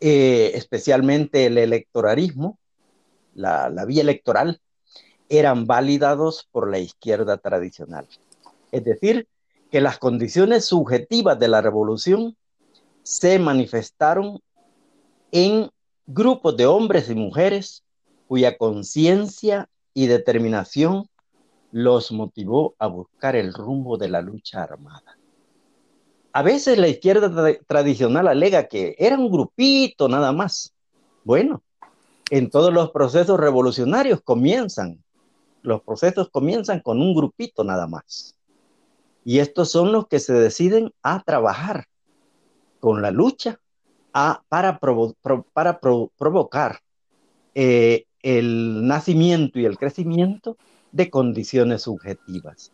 eh, 0.00 0.50
especialmente 0.54 1.46
el 1.46 1.56
electoralismo, 1.56 2.58
la, 3.34 3.70
la 3.70 3.84
vía 3.84 4.02
electoral, 4.02 4.60
eran 5.28 5.66
validados 5.66 6.48
por 6.50 6.68
la 6.68 6.80
izquierda 6.80 7.38
tradicional. 7.38 8.08
Es 8.72 8.82
decir, 8.82 9.28
que 9.70 9.80
las 9.80 9.98
condiciones 9.98 10.64
subjetivas 10.64 11.38
de 11.38 11.46
la 11.46 11.62
revolución 11.62 12.36
se 13.04 13.38
manifestaron 13.38 14.40
en 15.30 15.70
grupos 16.08 16.56
de 16.56 16.66
hombres 16.66 17.08
y 17.08 17.14
mujeres 17.14 17.84
cuya 18.26 18.58
conciencia 18.58 19.68
y 19.94 20.08
determinación 20.08 21.08
los 21.72 22.12
motivó 22.12 22.74
a 22.78 22.86
buscar 22.86 23.36
el 23.36 23.52
rumbo 23.52 23.96
de 23.96 24.08
la 24.08 24.22
lucha 24.22 24.62
armada. 24.62 25.18
A 26.32 26.42
veces 26.42 26.78
la 26.78 26.88
izquierda 26.88 27.58
tradicional 27.66 28.28
alega 28.28 28.68
que 28.68 28.94
era 28.98 29.16
un 29.16 29.30
grupito 29.30 30.08
nada 30.08 30.32
más. 30.32 30.74
Bueno, 31.24 31.62
en 32.30 32.50
todos 32.50 32.72
los 32.72 32.90
procesos 32.90 33.40
revolucionarios 33.40 34.20
comienzan, 34.20 35.02
los 35.62 35.82
procesos 35.82 36.28
comienzan 36.28 36.80
con 36.80 37.00
un 37.00 37.14
grupito 37.14 37.64
nada 37.64 37.86
más. 37.86 38.36
Y 39.24 39.38
estos 39.38 39.70
son 39.70 39.92
los 39.92 40.06
que 40.08 40.20
se 40.20 40.34
deciden 40.34 40.92
a 41.02 41.22
trabajar 41.22 41.86
con 42.80 43.02
la 43.02 43.10
lucha 43.10 43.58
para, 44.48 44.78
provocar 44.78 46.80
eh, 47.54 48.04
el 48.22 48.86
nacimiento 48.86 49.58
y 49.58 49.64
el 49.64 49.78
crecimiento 49.78 50.56
de 50.96 51.10
condiciones 51.10 51.82
subjetivas, 51.82 52.72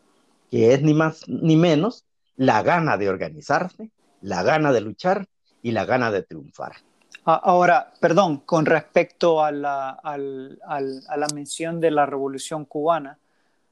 que 0.51 0.73
es 0.75 0.83
ni 0.83 0.95
más 0.95 1.29
ni 1.29 1.57
menos 1.57 2.05
la 2.37 2.63
gana 2.63 2.97
de 2.97 3.09
organizarse, 3.09 3.91
la 4.21 4.43
gana 4.43 4.73
de 4.73 4.81
luchar 4.81 5.27
y 5.63 5.73
la 5.73 5.85
gana 5.85 6.11
de 6.11 6.23
triunfar. 6.23 6.77
Ah, 7.25 7.41
ahora, 7.43 7.93
perdón, 8.01 8.39
con 8.39 8.67
respecto 8.67 9.45
a 9.45 9.53
la, 9.53 9.91
a 9.91 10.19
la 10.19 11.27
mención 11.35 11.81
de 11.81 11.91
la 11.91 12.07
revolución 12.07 12.65
cubana, 12.65 13.19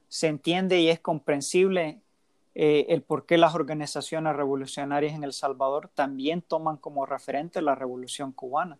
se 0.07 0.27
entiende 0.27 0.79
y 0.79 0.89
es 0.89 0.99
comprensible 0.99 2.01
eh, 2.53 2.87
el 2.89 3.01
por 3.01 3.25
qué 3.25 3.37
las 3.37 3.55
organizaciones 3.55 4.35
revolucionarias 4.35 5.13
en 5.13 5.23
El 5.23 5.31
Salvador 5.31 5.89
también 5.93 6.41
toman 6.41 6.77
como 6.77 7.05
referente 7.05 7.61
la 7.61 7.75
revolución 7.75 8.33
cubana 8.33 8.77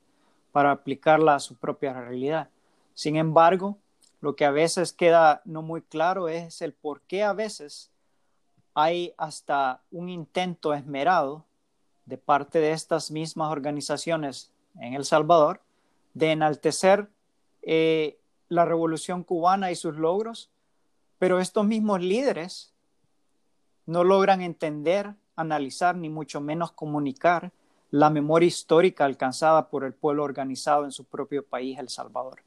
para 0.52 0.72
aplicarla 0.72 1.36
a 1.36 1.40
su 1.40 1.56
propia 1.56 1.94
realidad. 1.94 2.50
Sin 2.94 3.16
embargo, 3.16 3.78
lo 4.22 4.36
que 4.36 4.46
a 4.46 4.52
veces 4.52 4.94
queda 4.94 5.42
no 5.46 5.62
muy 5.64 5.82
claro 5.82 6.30
es 6.30 6.62
el 6.62 6.74
por 6.74 7.02
qué 7.02 7.24
a 7.24 7.34
veces 7.34 7.92
hay 8.74 9.14
hasta 9.18 9.82
un 9.92 10.10
intento 10.10 10.74
esmerado 10.74 11.46
de 12.06 12.18
parte 12.18 12.60
de 12.60 12.72
estas 12.72 13.12
mismas 13.12 13.52
organizaciones 13.52 14.52
en 14.80 14.94
El 14.94 15.06
Salvador 15.06 15.62
de 16.14 16.32
enaltecer 16.32 17.10
eh, 17.64 18.20
la 18.48 18.66
revolución 18.66 19.24
cubana 19.24 19.72
y 19.72 19.76
sus 19.76 19.96
logros, 19.96 20.50
pero 21.20 21.40
estos 21.40 21.66
mismos 21.66 22.02
líderes 22.02 22.74
no 23.86 24.04
logran 24.04 24.42
entender, 24.42 25.16
analizar, 25.36 25.96
ni 25.96 26.10
mucho 26.10 26.42
menos 26.42 26.72
comunicar 26.72 27.52
la 27.90 28.10
memoria 28.10 28.48
histórica 28.48 29.06
alcanzada 29.06 29.70
por 29.70 29.84
el 29.84 29.94
pueblo 29.94 30.24
organizado 30.24 30.86
en 30.86 30.92
su 30.92 31.06
propio 31.06 31.46
país, 31.46 31.78
El 31.80 31.90
Salvador. 31.90 32.42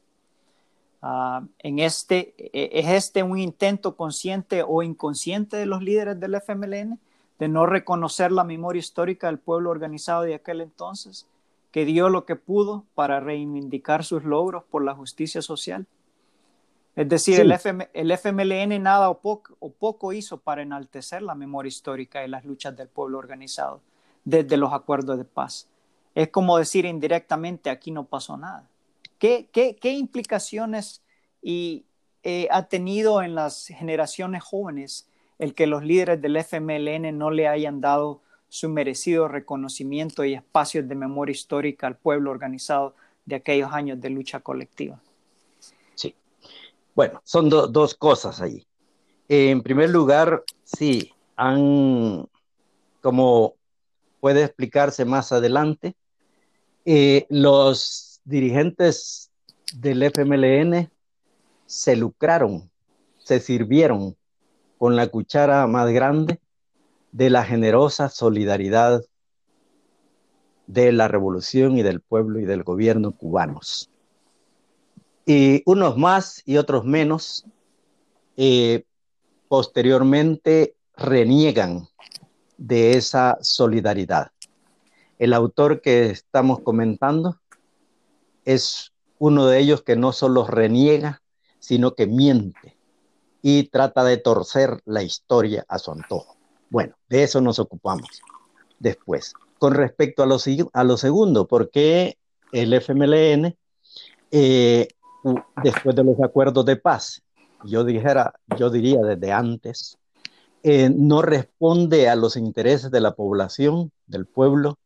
Ah, 1.07 1.43
en 1.59 1.77
este, 1.77 2.33
e, 2.39 2.79
¿Es 2.79 2.87
este 2.87 3.21
un 3.21 3.37
intento 3.37 3.95
consciente 3.95 4.63
o 4.67 4.81
inconsciente 4.81 5.55
de 5.55 5.67
los 5.67 5.83
líderes 5.83 6.19
del 6.19 6.33
FMLN 6.33 6.97
de 7.37 7.47
no 7.47 7.67
reconocer 7.67 8.31
la 8.31 8.43
memoria 8.43 8.79
histórica 8.79 9.27
del 9.27 9.37
pueblo 9.37 9.69
organizado 9.69 10.23
de 10.23 10.33
aquel 10.33 10.61
entonces, 10.61 11.27
que 11.71 11.85
dio 11.85 12.09
lo 12.09 12.25
que 12.25 12.35
pudo 12.35 12.85
para 12.95 13.19
reivindicar 13.19 14.03
sus 14.03 14.23
logros 14.23 14.63
por 14.63 14.83
la 14.83 14.95
justicia 14.95 15.43
social. 15.43 15.85
Es 16.95 17.07
decir, 17.07 17.39
el, 17.39 17.51
el, 17.93 18.11
FMLN 18.11 18.81
nada 18.81 19.11
o 19.11 19.19
poco, 19.19 19.55
o 19.59 19.69
poco 19.69 20.11
hizo 20.11 20.37
para 20.37 20.63
enaltecer 20.63 21.21
la 21.21 21.35
memoria 21.35 21.67
histórica 21.67 22.25
y 22.25 22.29
las 22.29 22.45
luchas 22.45 22.75
del 22.75 22.87
pueblo 22.87 23.19
organizado 23.19 23.79
desde 24.23 24.57
los 24.57 24.73
acuerdos 24.73 25.19
de 25.19 25.25
paz. 25.25 25.67
Es 26.15 26.29
como 26.29 26.57
decir 26.57 26.83
indirectamente, 26.83 27.69
aquí 27.69 27.91
no 27.91 28.05
pasó 28.05 28.37
nada. 28.37 28.67
¿Qué, 29.19 29.49
qué, 29.51 29.75
qué 29.75 29.91
implicaciones 29.93 31.01
y, 31.41 31.85
eh, 32.27 32.47
ha 32.49 32.63
tenido 32.63 33.21
en 33.21 33.35
las 33.35 33.67
generaciones 33.67 34.43
jóvenes 34.43 35.07
el 35.37 35.53
que 35.53 35.67
los 35.67 35.83
líderes 35.83 36.19
del 36.19 36.37
FMLN 36.37 37.15
no 37.15 37.29
le 37.29 37.47
hayan 37.47 37.81
dado 37.81 38.21
su 38.49 38.67
merecido 38.67 39.27
reconocimiento 39.27 40.25
y 40.25 40.33
espacios 40.33 40.87
de 40.87 40.95
memoria 40.95 41.33
histórica 41.33 41.85
al 41.85 41.97
pueblo 41.97 42.31
organizado 42.31 42.95
de 43.27 43.35
aquellos 43.35 43.71
años 43.71 44.01
de 44.01 44.09
lucha 44.09 44.39
colectiva? 44.39 44.99
Sí. 45.93 46.15
Bueno, 46.95 47.21
son 47.23 47.47
dos 47.47 47.93
cosas 47.93 48.41
ahí. 48.41 48.65
En 49.29 49.61
primer 49.61 49.91
lugar, 49.91 50.43
sí, 50.63 51.11
han, 51.35 52.27
como 53.01 53.53
puede 54.19 54.45
explicarse 54.45 55.05
más 55.05 55.31
adelante, 55.31 55.93
eh, 56.85 57.27
los 57.29 58.04
dirigentes 58.25 59.31
del 59.73 60.03
FMLN 60.03 60.91
se 61.67 61.95
lucraron, 61.95 62.69
se 63.19 63.39
sirvieron 63.39 64.17
con 64.77 64.95
la 64.95 65.07
cuchara 65.07 65.65
más 65.67 65.91
grande 65.91 66.39
de 67.11 67.29
la 67.29 67.45
generosa 67.45 68.09
solidaridad 68.09 69.01
de 70.67 70.91
la 70.91 71.07
revolución 71.07 71.77
y 71.77 71.83
del 71.83 72.01
pueblo 72.01 72.39
y 72.39 72.45
del 72.45 72.63
gobierno 72.63 73.11
cubanos. 73.11 73.89
Y 75.25 75.63
unos 75.65 75.97
más 75.97 76.41
y 76.45 76.57
otros 76.57 76.83
menos 76.83 77.45
eh, 78.37 78.83
posteriormente 79.47 80.75
reniegan 80.97 81.87
de 82.57 82.93
esa 82.93 83.37
solidaridad. 83.41 84.31
El 85.17 85.33
autor 85.33 85.81
que 85.81 86.07
estamos 86.07 86.59
comentando 86.59 87.39
es 88.45 88.91
uno 89.17 89.47
de 89.47 89.59
ellos 89.59 89.83
que 89.83 89.95
no 89.95 90.11
solo 90.11 90.45
reniega, 90.45 91.21
sino 91.59 91.95
que 91.95 92.07
miente 92.07 92.77
y 93.41 93.63
trata 93.69 94.03
de 94.03 94.17
torcer 94.17 94.81
la 94.85 95.03
historia 95.03 95.65
a 95.67 95.79
su 95.79 95.91
antojo. 95.91 96.35
Bueno, 96.69 96.95
de 97.09 97.23
eso 97.23 97.41
nos 97.41 97.59
ocupamos 97.59 98.21
después. 98.79 99.33
Con 99.57 99.73
respecto 99.73 100.23
a 100.23 100.25
lo, 100.25 100.37
a 100.73 100.83
lo 100.83 100.97
segundo, 100.97 101.47
¿por 101.47 101.69
qué 101.69 102.17
el 102.51 102.73
FMLN, 102.73 103.55
eh, 104.31 104.87
después 105.63 105.95
de 105.95 106.03
los 106.03 106.19
acuerdos 106.21 106.65
de 106.65 106.75
paz, 106.75 107.21
yo, 107.63 107.83
dijera, 107.83 108.33
yo 108.57 108.69
diría 108.69 108.99
desde 109.01 109.31
antes, 109.31 109.97
eh, 110.63 110.89
no 110.89 111.21
responde 111.21 112.09
a 112.09 112.15
los 112.15 112.37
intereses 112.37 112.91
de 112.91 113.01
la 113.01 113.15
población, 113.15 113.91
del 114.07 114.25
pueblo, 114.25 114.77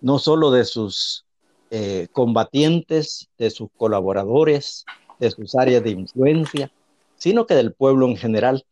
no 0.00 0.18
solo 0.18 0.50
de 0.50 0.64
sus 0.64 1.25
eh, 1.70 2.08
combatientes, 2.12 3.28
de 3.38 3.50
sus 3.50 3.68
colaboradores, 3.76 4.84
de 5.18 5.30
sus 5.30 5.54
áreas 5.54 5.82
de 5.82 5.90
influencia, 5.90 6.70
sino 7.16 7.46
que 7.46 7.54
del 7.54 7.72
pueblo 7.72 8.06
en 8.06 8.16
general. 8.16 8.64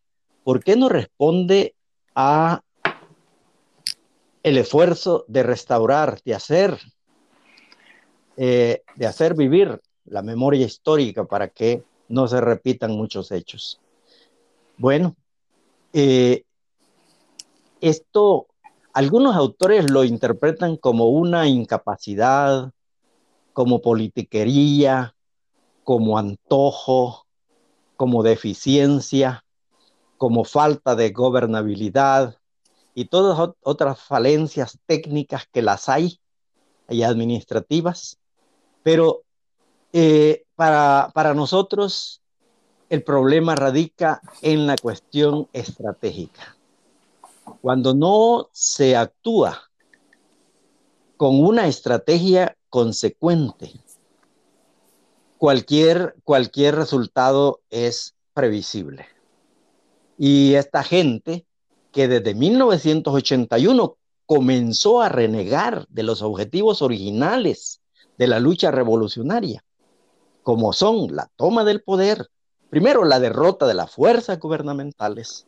¿Por 0.44 0.62
qué 0.62 0.76
no 0.76 0.88
responde 0.88 1.74
a 2.14 2.60
el 4.42 4.58
esfuerzo 4.58 5.24
de 5.26 5.42
restaurar, 5.42 6.20
de 6.24 6.34
hacer, 6.34 6.78
eh, 8.36 8.82
de 8.94 9.06
hacer 9.06 9.34
vivir 9.34 9.80
la 10.04 10.22
memoria 10.22 10.66
histórica 10.66 11.24
para 11.24 11.48
que 11.48 11.82
no 12.08 12.28
se 12.28 12.40
repitan 12.40 12.92
muchos 12.92 13.32
hechos? 13.32 13.80
Bueno, 14.76 15.16
eh, 15.92 16.44
esto, 17.80 18.46
algunos 18.92 19.34
autores 19.36 19.90
lo 19.90 20.04
interpretan 20.04 20.76
como 20.76 21.08
una 21.08 21.48
incapacidad, 21.48 22.72
como 23.54 23.80
politiquería, 23.80 25.14
como 25.84 26.18
antojo, 26.18 27.24
como 27.96 28.22
deficiencia, 28.22 29.44
como 30.18 30.44
falta 30.44 30.96
de 30.96 31.10
gobernabilidad 31.10 32.36
y 32.94 33.06
todas 33.06 33.54
otras 33.62 34.00
falencias 34.00 34.78
técnicas 34.86 35.46
que 35.50 35.62
las 35.62 35.88
hay 35.88 36.18
y 36.88 37.02
administrativas. 37.02 38.18
Pero 38.82 39.22
eh, 39.92 40.44
para, 40.56 41.10
para 41.14 41.32
nosotros 41.32 42.20
el 42.90 43.04
problema 43.04 43.54
radica 43.54 44.20
en 44.42 44.66
la 44.66 44.76
cuestión 44.76 45.48
estratégica. 45.52 46.56
Cuando 47.60 47.94
no 47.94 48.48
se 48.52 48.96
actúa 48.96 49.70
con 51.16 51.40
una 51.40 51.66
estrategia 51.66 52.56
consecuente, 52.74 53.70
cualquier, 55.38 56.16
cualquier 56.24 56.74
resultado 56.74 57.60
es 57.70 58.16
previsible. 58.32 59.06
Y 60.18 60.54
esta 60.54 60.82
gente 60.82 61.46
que 61.92 62.08
desde 62.08 62.34
1981 62.34 63.96
comenzó 64.26 65.02
a 65.02 65.08
renegar 65.08 65.86
de 65.88 66.02
los 66.02 66.20
objetivos 66.20 66.82
originales 66.82 67.80
de 68.18 68.26
la 68.26 68.40
lucha 68.40 68.72
revolucionaria, 68.72 69.62
como 70.42 70.72
son 70.72 71.14
la 71.14 71.30
toma 71.36 71.62
del 71.62 71.80
poder, 71.80 72.26
primero 72.70 73.04
la 73.04 73.20
derrota 73.20 73.68
de 73.68 73.74
las 73.74 73.92
fuerzas 73.92 74.40
gubernamentales, 74.40 75.46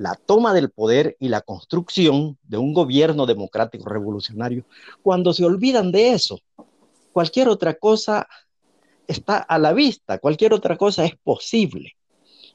la 0.00 0.14
toma 0.14 0.54
del 0.54 0.70
poder 0.70 1.14
y 1.20 1.28
la 1.28 1.42
construcción 1.42 2.38
de 2.44 2.56
un 2.56 2.72
gobierno 2.72 3.26
democrático 3.26 3.86
revolucionario, 3.86 4.64
cuando 5.02 5.34
se 5.34 5.44
olvidan 5.44 5.92
de 5.92 6.12
eso, 6.12 6.40
cualquier 7.12 7.50
otra 7.50 7.74
cosa 7.74 8.26
está 9.06 9.36
a 9.36 9.58
la 9.58 9.74
vista, 9.74 10.16
cualquier 10.16 10.54
otra 10.54 10.78
cosa 10.78 11.04
es 11.04 11.16
posible. 11.22 11.96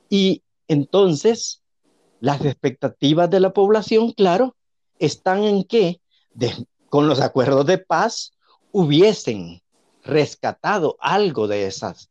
Y 0.10 0.42
entonces, 0.68 1.62
las 2.20 2.44
expectativas 2.44 3.30
de 3.30 3.40
la 3.40 3.54
población, 3.54 4.14
claro, 4.14 4.56
están 4.98 5.44
en 5.44 5.66
que 5.66 6.02
con 6.90 7.08
los 7.08 7.22
acuerdos 7.22 7.68
de 7.68 7.78
paz 7.78 8.32
hubiesen 8.72 9.62
rescatado 10.04 10.98
algo 11.00 11.48
de 11.48 11.68
esas, 11.68 12.10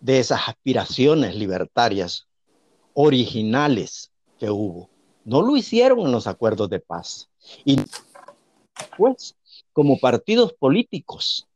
de 0.00 0.18
esas 0.18 0.48
aspiraciones 0.48 1.36
libertarias 1.36 2.26
originales 2.92 4.10
que 4.38 4.50
hubo. 4.50 4.90
No 5.24 5.42
lo 5.42 5.56
hicieron 5.56 6.00
en 6.00 6.12
los 6.12 6.26
acuerdos 6.26 6.68
de 6.68 6.80
paz. 6.80 7.28
Y 7.64 7.80
pues, 8.96 9.36
como 9.72 9.98
partidos 9.98 10.52
políticos, 10.52 11.46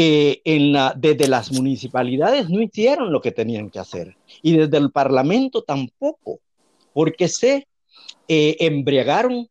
eh, 0.00 0.40
en 0.44 0.72
la, 0.72 0.94
desde 0.96 1.26
las 1.26 1.50
municipalidades 1.50 2.48
no 2.48 2.62
hicieron 2.62 3.12
lo 3.12 3.20
que 3.20 3.32
tenían 3.32 3.68
que 3.68 3.80
hacer 3.80 4.16
y 4.42 4.56
desde 4.56 4.76
el 4.76 4.92
Parlamento 4.92 5.62
tampoco, 5.64 6.38
porque 6.92 7.26
se 7.26 7.66
eh, 8.28 8.56
embriagaron 8.60 9.48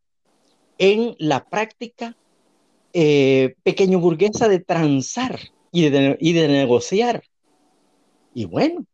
en 0.77 1.17
la 1.19 1.43
práctica 1.43 2.15
eh, 2.93 3.55
pequeño 3.63 3.99
burguesa 3.99 4.47
de 4.47 4.59
transar 4.61 5.37
y 5.73 5.89
de, 5.89 6.17
y 6.21 6.31
de 6.31 6.47
negociar. 6.47 7.23
Y 8.33 8.45
bueno, 8.45 8.85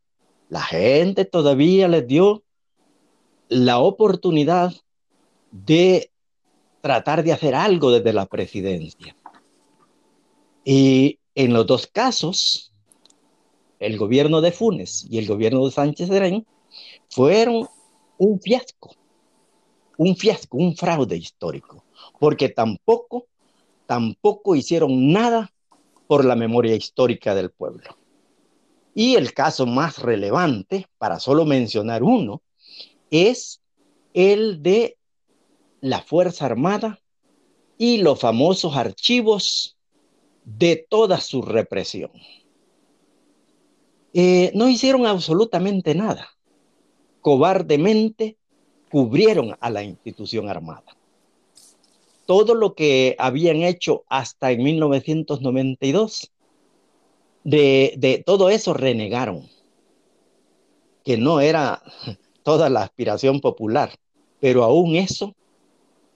la 0.49 0.61
gente 0.61 1.23
todavía 1.23 1.87
les 1.87 2.07
dio 2.07 2.42
la 3.49 3.79
oportunidad 3.79 4.73
de 5.51 6.11
tratar 6.81 7.23
de 7.23 7.31
hacer 7.33 7.55
algo 7.55 7.91
desde 7.91 8.13
la 8.13 8.25
presidencia. 8.25 9.15
Y 10.65 11.19
en 11.35 11.53
los 11.53 11.65
dos 11.65 11.87
casos, 11.87 12.73
el 13.79 13.97
gobierno 13.97 14.41
de 14.41 14.51
Funes 14.51 15.05
y 15.09 15.17
el 15.17 15.27
gobierno 15.27 15.65
de 15.65 15.71
Sánchez 15.71 16.07
Serén 16.07 16.45
fueron 17.09 17.67
un 18.17 18.39
fiasco, 18.39 18.95
un 19.97 20.15
fiasco, 20.15 20.57
un 20.57 20.75
fraude 20.75 21.17
histórico, 21.17 21.83
porque 22.19 22.49
tampoco, 22.49 23.27
tampoco 23.85 24.55
hicieron 24.55 25.11
nada 25.11 25.51
por 26.07 26.25
la 26.25 26.35
memoria 26.35 26.75
histórica 26.75 27.35
del 27.35 27.51
pueblo. 27.51 27.97
Y 28.95 29.15
el 29.15 29.33
caso 29.33 29.65
más 29.65 29.99
relevante, 29.99 30.87
para 30.97 31.19
solo 31.19 31.45
mencionar 31.45 32.03
uno, 32.03 32.41
es 33.13 33.61
el 34.15 34.63
de 34.63 34.97
la 35.81 36.01
Fuerza 36.01 36.45
Armada 36.45 36.99
y 37.77 37.97
los 37.97 38.19
famosos 38.19 38.75
archivos 38.75 39.77
de 40.45 40.87
toda 40.89 41.21
su 41.21 41.43
represión. 41.43 42.11
Eh, 44.13 44.51
no 44.55 44.67
hicieron 44.67 45.05
absolutamente 45.05 45.93
nada. 45.93 46.27
Cobardemente 47.21 48.35
cubrieron 48.89 49.57
a 49.59 49.69
la 49.69 49.83
institución 49.83 50.49
armada. 50.49 50.97
Todo 52.25 52.55
lo 52.55 52.73
que 52.73 53.15
habían 53.19 53.57
hecho 53.57 54.05
hasta 54.07 54.51
en 54.51 54.63
1992, 54.63 56.31
de, 57.43 57.93
de 57.97 58.23
todo 58.25 58.49
eso 58.49 58.73
renegaron, 58.73 59.47
que 61.03 61.17
no 61.17 61.41
era 61.41 61.83
toda 62.43 62.69
la 62.69 62.83
aspiración 62.83 63.41
popular, 63.41 63.97
pero 64.39 64.63
aún 64.63 64.95
eso 64.95 65.33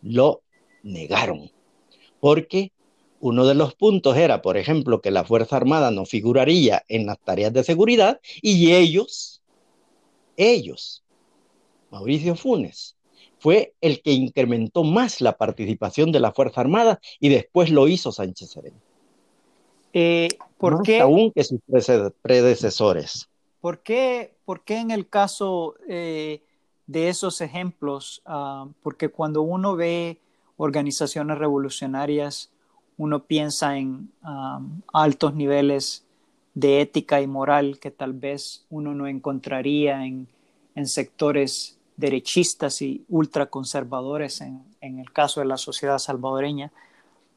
lo 0.02 0.42
negaron, 0.84 1.52
porque 2.20 2.72
uno 3.20 3.46
de 3.46 3.56
los 3.56 3.74
puntos 3.74 4.16
era, 4.18 4.42
por 4.42 4.58
ejemplo, 4.58 5.02
que 5.02 5.12
la 5.12 5.24
Fuerza 5.24 5.58
Armada 5.58 5.92
no 5.92 6.06
figuraría 6.06 6.84
en 6.88 7.06
las 7.06 7.20
tareas 7.20 7.54
de 7.54 7.64
seguridad 7.64 8.20
y 8.42 8.74
ellos, 8.74 9.42
ellos, 10.36 11.04
Mauricio 11.90 12.36
Funes, 12.36 12.96
fue 13.40 13.74
el 13.82 14.02
que 14.02 14.12
incrementó 14.12 14.84
más 14.84 15.22
la 15.22 15.38
participación 15.38 16.12
de 16.12 16.20
la 16.20 16.32
Fuerza 16.32 16.62
Armada 16.62 17.00
y 17.20 17.30
después 17.30 17.70
lo 17.70 17.88
hizo 17.88 18.12
Sánchez 18.12 18.52
Sereno. 18.52 18.82
Eh, 19.94 20.28
¿Por 20.58 20.82
qué? 20.84 21.00
Aún 21.00 21.32
que 21.32 21.44
sus 21.44 21.60
predecesores. 22.22 23.30
¿Por 23.62 23.80
qué, 23.80 24.36
por 24.46 24.62
qué 24.62 24.78
en 24.78 24.92
el 24.92 25.08
caso 25.08 25.76
eh, 25.88 26.44
de 26.86 27.10
esos 27.10 27.42
ejemplos? 27.42 28.22
Ah, 28.26 28.68
porque 28.84 29.10
cuando 29.10 29.42
uno 29.42 29.76
ve 29.76 30.20
organizaciones 30.58 31.38
revolucionarias, 31.38 32.52
uno 32.98 33.24
piensa 33.24 33.78
en 33.78 34.12
um, 34.24 34.82
altos 34.92 35.36
niveles 35.36 36.04
de 36.56 36.82
ética 36.82 37.22
y 37.22 37.28
moral 37.28 37.80
que 37.80 37.92
tal 37.92 38.14
vez 38.14 38.66
uno 38.70 38.96
no 38.96 39.08
encontraría 39.08 40.06
en, 40.06 40.28
sectores 40.86 41.80
derechistas 41.96 42.84
y 42.84 43.04
ultraconservadores 43.10 44.42
en, 44.42 44.64
en 44.80 45.00
el 45.00 45.12
caso 45.12 45.40
de 45.40 45.48
la 45.48 45.58
sociedad 45.58 45.98
salvadoreña. 45.98 46.72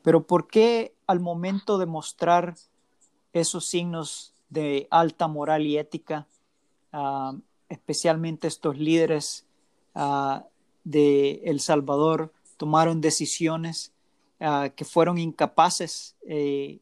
Pero 0.03 0.25
¿por 0.25 0.47
qué 0.47 0.93
al 1.07 1.21
momento 1.21 1.79
de 1.79 1.87
mostrar 1.87 2.55
esos 3.33 3.65
signos 3.65 4.35
de 4.51 4.87
alta 4.91 5.29
moral 5.29 5.67
y 5.67 5.79
ética, 5.79 6.27
uh, 6.93 7.39
especialmente 7.69 8.49
estos 8.49 8.79
líderes 8.79 9.47
uh, 9.95 10.41
de 10.85 11.41
El 11.45 11.61
Salvador 11.61 12.33
tomaron 12.57 13.01
decisiones 13.01 13.93
Ah, 14.43 14.71
que 14.75 14.87
fueron 14.87 15.19
incapaces 15.19 16.17
eh, 16.23 16.79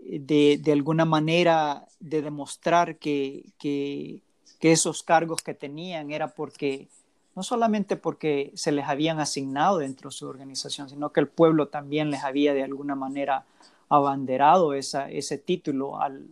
de, 0.00 0.58
de, 0.60 0.72
alguna 0.72 1.04
manera 1.04 1.86
de 2.00 2.22
demostrar 2.22 2.96
que, 2.96 3.52
que, 3.56 4.20
que, 4.58 4.72
esos 4.72 5.04
cargos 5.04 5.40
que 5.40 5.54
tenían 5.54 6.10
era 6.10 6.34
porque, 6.34 6.88
no 7.36 7.44
solamente 7.44 7.94
porque 7.94 8.50
se 8.56 8.72
les 8.72 8.88
habían 8.88 9.20
asignado 9.20 9.78
dentro 9.78 10.10
de 10.10 10.16
su 10.16 10.26
organización, 10.26 10.88
sino 10.88 11.12
que 11.12 11.20
el 11.20 11.28
pueblo 11.28 11.68
también 11.68 12.10
les 12.10 12.24
había 12.24 12.52
de 12.52 12.64
alguna 12.64 12.96
manera 12.96 13.44
abanderado 13.88 14.74
esa, 14.74 15.08
ese 15.08 15.38
título 15.38 16.00
al, 16.00 16.26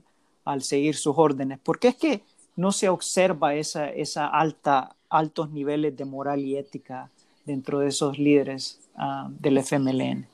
al 0.47 0.63
seguir 0.63 0.97
sus 0.97 1.15
órdenes. 1.19 1.59
porque 1.63 1.89
es 1.89 1.97
que 1.97 2.23
no 2.57 2.73
se 2.73 2.89
observa 2.89 3.55
esa, 3.55 3.91
esa 3.91 4.27
alta, 4.27 4.97
altos 5.11 5.51
niveles 5.51 5.95
de 5.97 6.07
moral 6.07 6.41
y 6.41 6.57
ética 6.57 7.11
dentro 7.45 7.81
de 7.81 7.89
esos 7.89 8.19
líderes 8.19 8.81
uh, 8.97 9.31
del 9.39 9.59
FMLN? 9.59 10.27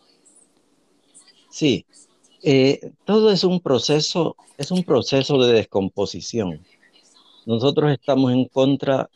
Sí, 1.51 1.85
eh, 2.43 2.93
todo 3.05 3.33
es 3.33 3.43
un 3.43 3.61
proceso, 3.61 4.37
es 4.57 4.71
un 4.71 4.85
proceso 4.85 5.39
de 5.43 5.53
descomposición. 5.53 6.61
Nosotros 7.45 7.91
estamos 7.91 8.33
en 8.33 8.47
contra 8.47 9.11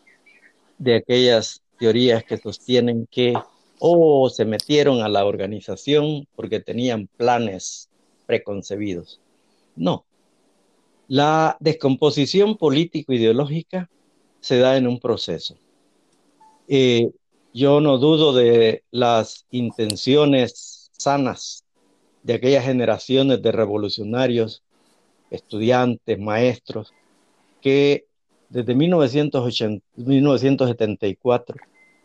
de 0.79 0.97
aquellas 0.97 1.63
teorías 1.79 2.25
que 2.25 2.39
sostienen 2.39 3.07
que 3.11 3.35
o 3.79 4.25
oh, 4.25 4.31
se 4.31 4.45
metieron 4.45 5.03
a 5.03 5.09
la 5.09 5.27
organización 5.27 6.27
porque 6.35 6.61
tenían 6.61 7.09
planes 7.17 7.89
preconcebidos. 8.27 9.21
No. 9.77 10.06
La 11.09 11.57
descomposición 11.61 12.57
político-ideológica 12.57 13.89
se 14.41 14.59
da 14.59 14.77
en 14.77 14.89
un 14.89 14.99
proceso. 14.99 15.55
Eh, 16.67 17.13
yo 17.55 17.81
no 17.81 17.99
dudo 17.99 18.33
de 18.33 18.83
las 18.91 19.47
intenciones 19.53 20.91
sanas 20.91 21.63
de 22.25 22.35
aquellas 22.35 22.65
generaciones 22.65 23.41
de 23.41 23.53
revolucionarios, 23.53 24.65
estudiantes, 25.31 26.19
maestros, 26.19 26.93
que 27.61 28.07
desde 28.49 28.75
1974 28.75 31.57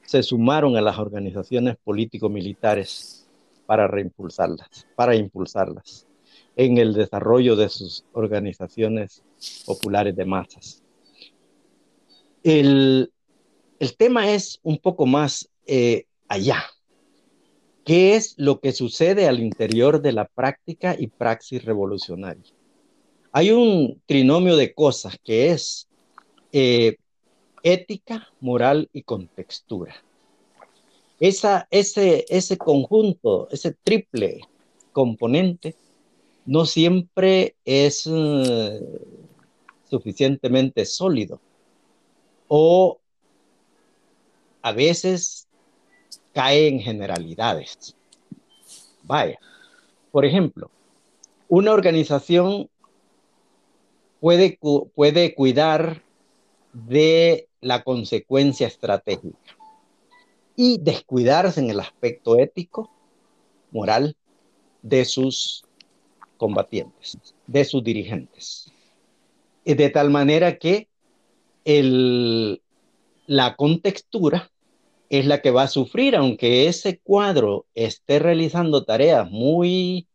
se 0.06 0.22
sumaron 0.22 0.78
a 0.78 0.82
las 0.82 1.00
organizaciones 1.00 1.76
político-militares 1.84 3.28
para 3.66 3.88
reimpulsarlas, 3.88 4.86
para 4.96 5.16
impulsarlas 5.16 6.06
en 6.66 6.78
el 6.78 6.94
desarrollo 6.94 7.56
de 7.56 7.70
sus 7.70 8.04
organizaciones 8.14 9.24
populares 9.66 10.16
de 10.16 10.26
masas. 10.26 10.84
El, 12.44 13.12
tema 13.98 14.32
es 14.32 14.60
un 14.64 14.78
poco 14.78 15.06
más 15.06 15.50
eh, 15.66 16.06
allá, 16.28 16.64
¿Qué 17.84 18.16
es 18.16 18.36
lo 18.38 18.60
que 18.60 18.74
sucede 18.74 19.28
al 19.28 19.40
interior 19.40 20.02
de 20.02 20.12
la 20.12 20.26
práctica 20.26 20.96
y 20.98 21.08
praxis 21.08 21.66
revolucionaria? 21.66 22.44
Hay 23.32 23.52
un 23.52 24.00
trinomio 24.06 24.56
de 24.56 24.74
cosas 24.74 25.18
que 25.24 25.50
es 25.50 25.88
eh, 26.52 26.98
ética, 27.64 28.28
moral 28.40 28.88
y 28.94 29.02
contextura. 29.02 29.96
Esa, 31.20 31.68
ese, 31.72 32.26
ese 32.30 32.58
conjunto, 32.58 33.48
ese 33.52 33.76
triple 33.84 34.42
componente, 34.92 35.76
no 36.46 36.66
siempre 36.66 37.56
es 37.66 38.08
eh, 38.08 38.80
suficientemente 39.90 40.86
sólido 40.86 41.40
o 42.48 43.00
a 44.62 44.72
veces 44.72 45.48
cae 46.34 46.68
en 46.68 46.80
generalidades. 46.80 47.96
Vaya, 49.04 49.40
por 50.12 50.26
ejemplo, 50.26 50.70
una 51.48 51.74
organización 51.74 52.70
puede, 54.20 54.60
puede 54.94 55.36
cuidar 55.36 56.04
de 56.74 57.50
la 57.60 57.84
consecuencia 57.84 58.68
estratégica 58.68 59.38
y 60.56 60.78
descuidarse 60.80 61.60
en 61.60 61.70
el 61.70 61.80
aspecto 61.80 62.38
ético, 62.38 62.90
moral 63.72 64.16
de 64.82 65.06
sus 65.06 65.64
combatientes, 66.42 67.20
de 67.46 67.64
sus 67.66 67.84
dirigentes. 67.84 68.74
Y 69.64 69.76
de 69.76 69.92
tal 69.92 70.10
manera 70.10 70.58
que 70.58 70.88
el, 71.66 72.64
la 73.28 73.56
contextura 73.56 74.50
es 75.12 75.28
la 75.28 75.40
que 75.44 75.52
va 75.52 75.64
a 75.64 75.68
sufrir, 75.68 76.16
aunque 76.16 76.68
ese 76.68 76.98
cuadro 76.98 77.68
esté 77.76 78.18
realizando 78.18 78.84
tareas 78.84 79.30
muy 79.30 80.08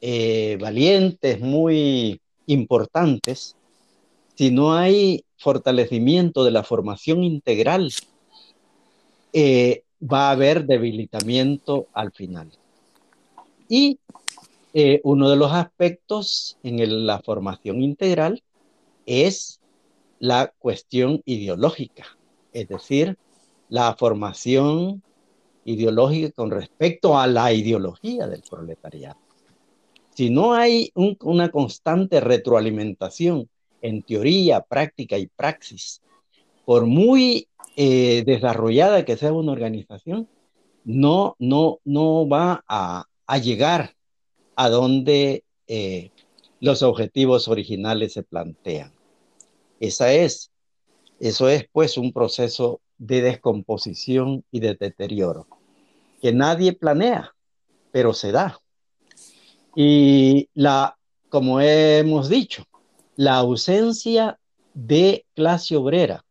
eh, 0.00 0.56
valientes, 0.58 1.38
muy 1.38 2.18
importantes, 2.46 3.54
si 4.36 4.50
no 4.50 4.72
hay 4.72 5.22
fortalecimiento 5.36 6.44
de 6.44 6.52
la 6.52 6.62
formación 6.62 7.24
integral, 7.24 7.92
eh, 9.34 9.82
va 10.00 10.28
a 10.28 10.30
haber 10.30 10.64
debilitamiento 10.64 11.88
al 11.92 12.12
final. 12.12 12.50
Y 13.68 13.98
eh, 14.80 15.00
uno 15.02 15.28
de 15.28 15.34
los 15.34 15.50
aspectos 15.50 16.56
en 16.62 17.04
la 17.04 17.18
formación 17.18 17.82
integral 17.82 18.44
es 19.06 19.60
la 20.20 20.52
cuestión 20.56 21.20
ideológica, 21.24 22.16
es 22.52 22.68
decir, 22.68 23.18
la 23.68 23.96
formación 23.96 25.02
ideológica 25.64 26.30
con 26.30 26.52
respecto 26.52 27.18
a 27.18 27.26
la 27.26 27.52
ideología 27.52 28.28
del 28.28 28.40
proletariado. 28.48 29.18
Si 30.14 30.30
no 30.30 30.54
hay 30.54 30.92
una 30.94 31.48
constante 31.48 32.20
retroalimentación 32.20 33.48
en 33.82 34.02
teoría, 34.04 34.60
práctica 34.60 35.18
y 35.18 35.26
praxis, 35.26 36.02
por 36.64 36.86
muy 36.86 37.48
eh, 37.74 38.22
desarrollada 38.24 39.04
que 39.04 39.16
sea 39.16 39.32
una 39.32 39.50
organización, 39.50 40.28
no, 40.84 41.34
no, 41.40 41.80
no 41.84 42.28
va 42.28 42.62
a, 42.68 43.06
llegar 43.42 43.97
a 44.58 44.70
donde 44.70 45.44
eh, 45.68 46.10
los 46.58 46.82
objetivos 46.82 47.46
originales 47.46 48.14
se 48.14 48.24
plantean. 48.24 48.92
Esa 49.78 50.12
es, 50.12 50.50
eso 51.20 51.48
es 51.48 51.68
pues 51.70 51.96
un 51.96 52.12
proceso 52.12 52.80
de 52.98 53.22
descomposición 53.22 54.42
y 54.50 54.58
de 54.58 54.74
deterioro, 54.74 55.46
que 56.20 56.32
nadie 56.32 56.72
planea, 56.72 57.36
pero 57.92 58.12
se 58.12 58.32
da. 58.32 58.58
Y 59.76 60.48
la, 60.54 60.98
como 61.28 61.60
hemos 61.60 62.28
dicho, 62.28 62.64
la 63.14 63.36
ausencia 63.36 64.40
de 64.74 65.24
clase 65.36 65.76
obrera 65.76 66.24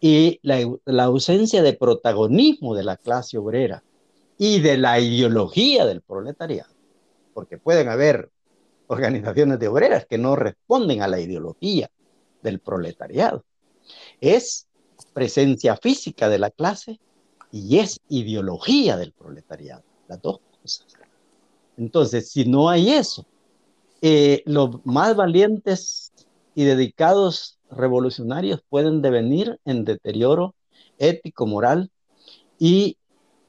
y 0.00 0.40
la, 0.42 1.04
ausencia 1.04 1.62
de 1.62 1.74
protagonismo 1.74 2.74
de 2.74 2.82
la 2.82 2.96
clase 2.96 3.38
obrera 3.38 3.84
y 4.38 4.58
de 4.58 4.76
la 4.76 4.98
ideología 4.98 5.86
del 5.86 6.00
proletariado, 6.00 6.73
porque 7.34 7.58
pueden 7.58 7.88
haber 7.88 8.30
organizaciones 8.86 9.58
de 9.58 9.68
obreras 9.68 10.06
que 10.06 10.18
no 10.18 10.36
responden 10.36 11.02
a 11.02 11.08
la 11.08 11.20
ideología 11.20 11.90
del 12.42 12.60
proletariado. 12.60 13.44
Es 14.20 14.66
presencia 15.12 15.76
física 15.76 16.28
de 16.28 16.38
la 16.38 16.50
clase 16.50 17.00
y 17.52 17.78
es 17.78 18.00
ideología 18.08 18.96
del 18.96 19.12
proletariado, 19.12 19.82
las 20.08 20.20
dos 20.22 20.40
cosas. 20.62 20.86
Entonces, 21.76 22.30
si 22.30 22.44
no 22.44 22.68
hay 22.68 22.90
eso, 22.90 23.26
eh, 24.02 24.42
los 24.46 24.84
más 24.84 25.16
valientes 25.16 26.12
y 26.54 26.64
dedicados 26.64 27.58
revolucionarios 27.70 28.60
pueden 28.68 29.02
devenir 29.02 29.58
en 29.64 29.84
deterioro 29.84 30.54
ético, 30.98 31.46
moral 31.46 31.90
y 32.58 32.96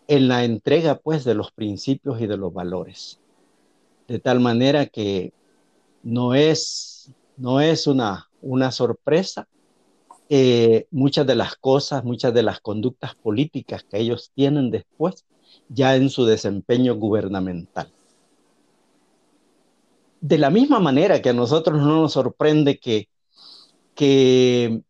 en 0.08 0.28
la 0.28 0.44
entrega 0.44 0.96
pues 0.96 1.24
de 1.24 1.36
los 1.36 1.52
principios 1.52 2.22
y 2.22 2.28
de 2.28 2.38
los 2.38 2.54
valores. 2.54 3.20
De 4.08 4.20
tal 4.20 4.40
manera 4.40 4.86
que 4.86 5.34
no 6.04 6.36
es, 6.36 7.12
no 7.38 7.60
es 7.62 7.88
una, 7.88 8.30
una 8.42 8.72
sorpresa 8.72 9.48
eh, 10.28 10.88
muchas 10.90 11.28
de 11.28 11.36
las 11.36 11.56
cosas, 11.56 12.04
muchas 12.04 12.34
de 12.34 12.42
las 12.42 12.60
conductas 12.60 13.14
políticas 13.16 13.84
que 13.84 14.00
ellos 14.00 14.32
tienen 14.34 14.72
después 14.72 15.24
ya 15.70 15.96
en 15.96 16.10
su 16.10 16.26
desempeño 16.26 16.96
gubernamental. 16.96 17.92
De 20.22 20.40
la 20.40 20.50
misma 20.50 20.80
manera 20.80 21.22
que 21.22 21.30
a 21.30 21.34
nosotros 21.34 21.80
no 21.80 22.02
nos 22.02 22.14
sorprende 22.14 22.80
que, 22.80 23.08
que, 23.94 24.82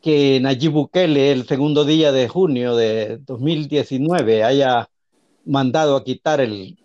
que 0.00 0.38
Nayib 0.40 0.70
Bukele 0.70 1.32
el 1.32 1.46
segundo 1.48 1.84
día 1.84 2.12
de 2.12 2.28
junio 2.28 2.76
de 2.76 3.18
2019 3.18 4.44
haya 4.44 4.88
mandado 5.44 5.96
a 5.96 6.04
quitar 6.04 6.40
el 6.40 6.78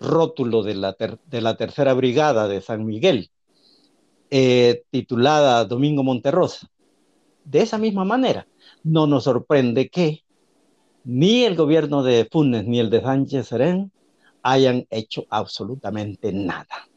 rótulo 0.00 0.62
de 0.62 0.74
la, 0.74 0.96
de 1.26 1.40
la 1.40 1.56
tercera 1.56 1.94
brigada 1.94 2.48
de 2.48 2.60
San 2.60 2.84
Miguel 2.84 3.30
eh, 4.30 4.84
titulada 4.90 5.64
Domingo 5.64 6.02
Monterrosa. 6.02 6.70
De 7.44 7.60
esa 7.62 7.78
misma 7.78 8.04
manera, 8.04 8.46
no 8.84 9.06
nos 9.06 9.24
sorprende 9.24 9.88
que 9.88 10.22
ni 11.04 11.44
el 11.44 11.56
gobierno 11.56 12.02
de 12.02 12.28
Funes 12.30 12.66
ni 12.66 12.78
el 12.78 12.90
de 12.90 13.00
Sánchez 13.00 13.48
Serén 13.48 13.90
hayan 14.42 14.86
hecho 14.90 15.24
absolutamente 15.30 16.32
nada. 16.32 16.88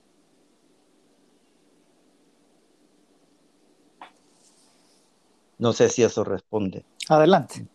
No 5.58 5.74
sé 5.74 5.90
si 5.90 6.04
eso 6.04 6.24
responde. 6.24 6.84
Adelante. 7.08 7.68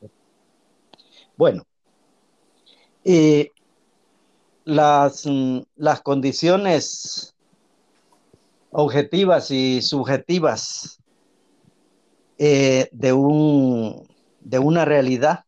Bueno, 1.36 1.64
eh, 3.04 3.52
las, 4.66 5.24
mm, 5.24 5.60
las 5.76 6.02
condiciones 6.02 7.34
objetivas 8.72 9.50
y 9.52 9.80
subjetivas 9.80 10.98
eh, 12.36 12.88
de, 12.90 13.12
un, 13.12 14.06
de 14.40 14.58
una 14.58 14.84
realidad 14.84 15.44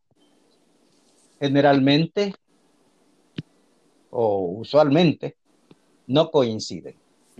generalmente 1.40 2.34
o 4.10 4.38
usualmente 4.60 5.36
no 6.06 6.30
coinciden. 6.30 6.94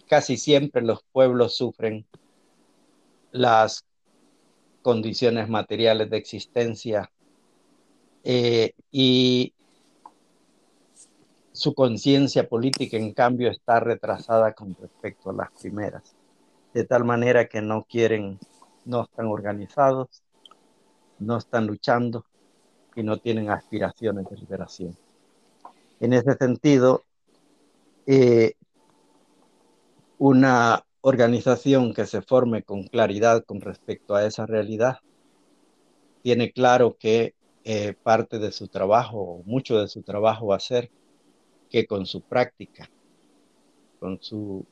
Casi 0.09 0.37
siempre 0.37 0.83
los 0.83 1.05
pueblos 1.13 1.57
sufren 1.57 2.05
las 3.31 3.85
condiciones 4.83 5.49
materiales 5.49 6.11
de 6.11 6.17
existencia 6.17 7.11
eh, 8.25 8.73
y 8.91 9.55
su 11.59 11.75
conciencia 11.75 12.49
política, 12.49 12.97
en 12.97 13.13
cambio, 13.13 13.51
está 13.51 13.81
retrasada 13.81 14.53
con 14.53 14.77
respecto 14.81 15.31
a 15.31 15.33
las 15.33 15.51
primeras, 15.61 16.15
de 16.73 16.85
tal 16.85 17.05
manera 17.05 17.49
que 17.49 17.61
no 17.61 17.83
quieren, 17.83 18.39
no 18.85 19.03
están 19.03 19.27
organizados, 19.27 20.23
no 21.19 21.37
están 21.37 21.67
luchando 21.67 22.25
y 22.95 23.03
no 23.03 23.17
tienen 23.17 23.51
aspiraciones 23.51 24.27
de 24.31 24.37
liberación. 24.37 24.97
En 25.99 26.13
ese 26.13 26.35
sentido, 26.35 27.03
eh, 28.07 28.55
una 30.19 30.85
organización 31.01 31.93
que 31.93 32.07
se 32.07 32.23
forme 32.23 32.63
con 32.63 32.85
claridad 32.85 33.45
con 33.45 33.61
respecto 33.61 34.15
a 34.15 34.25
esa 34.25 34.47
realidad 34.47 34.99
tiene 36.23 36.53
claro 36.53 36.97
que 37.01 37.35
eh, 37.65 37.95
parte 38.01 38.39
de 38.39 38.53
su 38.53 38.69
trabajo, 38.69 39.43
mucho 39.45 39.81
de 39.81 39.89
su 39.89 40.03
trabajo 40.03 40.47
va 40.47 40.57
a 40.57 40.61
ser 40.61 40.93
que 41.71 41.87
con 41.87 42.07
su 42.07 42.21
práctica, 42.23 42.89
con 44.01 44.21
su 44.23 44.65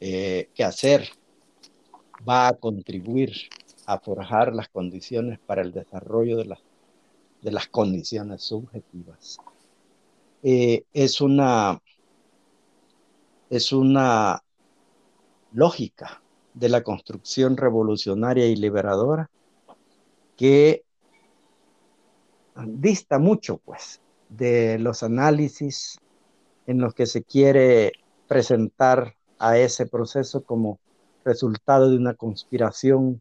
eh, 0.00 0.48
quehacer, 0.54 1.08
va 2.28 2.48
a 2.48 2.54
contribuir 2.54 3.32
a 3.86 3.98
forjar 3.98 4.54
las 4.54 4.68
condiciones 4.68 5.38
para 5.38 5.62
el 5.62 5.72
desarrollo 5.72 6.38
de, 6.38 6.56
de 7.42 7.50
las 7.52 7.68
condiciones 7.68 8.42
subjetivas. 8.42 9.38
Eh, 10.42 10.84
es 10.92 11.20
una 11.20 11.80
es 13.50 13.72
una 13.72 14.42
lógica 15.52 16.22
de 16.54 16.68
la 16.68 16.82
construcción 16.82 17.56
revolucionaria 17.56 18.46
y 18.46 18.56
liberadora 18.56 19.30
que 20.36 20.84
dista 22.66 23.18
mucho, 23.18 23.58
pues, 23.58 24.00
de 24.28 24.78
los 24.78 25.02
análisis 25.02 25.98
en 26.66 26.80
los 26.80 26.94
que 26.94 27.06
se 27.06 27.22
quiere 27.22 27.92
presentar 28.26 29.14
a 29.38 29.58
ese 29.58 29.86
proceso 29.86 30.44
como 30.44 30.78
resultado 31.24 31.90
de 31.90 31.96
una 31.96 32.14
conspiración 32.14 33.20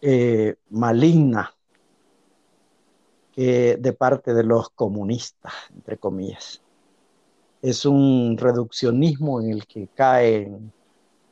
eh, 0.00 0.56
maligna 0.70 1.52
de 3.36 3.92
parte 3.96 4.34
de 4.34 4.42
los 4.42 4.68
comunistas, 4.70 5.52
entre 5.72 5.96
comillas. 5.96 6.60
Es 7.62 7.84
un 7.86 8.36
reduccionismo 8.36 9.40
en 9.40 9.50
el 9.50 9.64
que 9.64 9.86
caen 9.94 10.72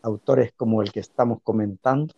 autores 0.03 0.53
como 0.57 0.83
el 0.83 0.93
que 0.93 1.01
estamos 1.01 1.41
comentando 1.43 2.15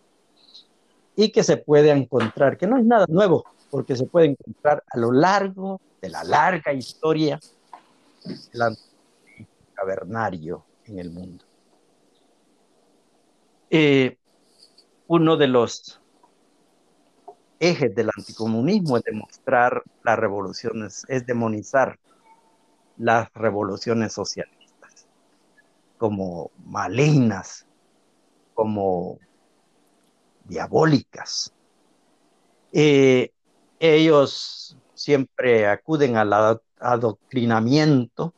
y 1.17 1.31
que 1.31 1.43
se 1.43 1.57
puede 1.57 1.91
encontrar, 1.91 2.59
que 2.59 2.67
no 2.67 2.77
es 2.77 2.85
nada 2.85 3.07
nuevo, 3.09 3.45
porque 3.70 3.96
se 3.96 4.07
puede 4.07 4.26
encontrar 4.26 4.83
a 4.88 4.98
lo 4.98 5.12
largo 5.12 5.81
de 6.00 6.09
la 6.11 6.24
larga 6.24 6.72
historia 6.72 7.38
del 8.24 8.78
cavernario 9.74 10.64
en 10.85 10.98
el 10.98 11.11
mundo. 11.11 11.44
Eh, 13.70 14.16
uno 15.07 15.37
de 15.37 15.46
los 15.46 16.00
ejes 17.61 17.94
del 17.94 18.11
anticomunismo 18.16 18.96
es 18.96 19.04
demostrar 19.04 19.83
las 20.02 20.18
revoluciones, 20.18 21.04
es 21.09 21.26
demonizar 21.26 21.98
las 22.96 23.33
revoluciones 23.35 24.12
socialistas 24.12 25.07
como 25.98 26.50
malignas, 26.64 27.66
como 28.54 29.18
diabólicas. 30.44 31.52
Eh, 32.72 33.31
ellos 33.81 34.77
siempre 34.95 35.67
acuden 35.67 36.17
al 36.17 36.61
adoctrinamiento 36.81 38.35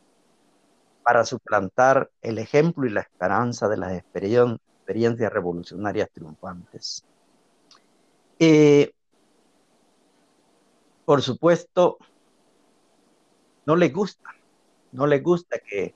para 1.03 1.25
suplantar 1.25 2.11
el 2.23 2.39
ejemplo 2.39 2.87
y 2.87 2.91
la 2.91 3.01
esperanza 3.01 3.69
de 3.69 3.77
las 3.79 3.93
experiencias 3.93 5.33
revolucionarias 5.33 6.11
triunfantes. 6.13 7.05
Eh, 8.39 8.93
por 11.05 11.23
supuesto, 11.23 11.99
no 13.67 13.77
les 13.77 13.93
gusta, 13.93 14.31
no 14.93 15.07
les 15.07 15.23
gusta 15.23 15.59
que 15.59 15.95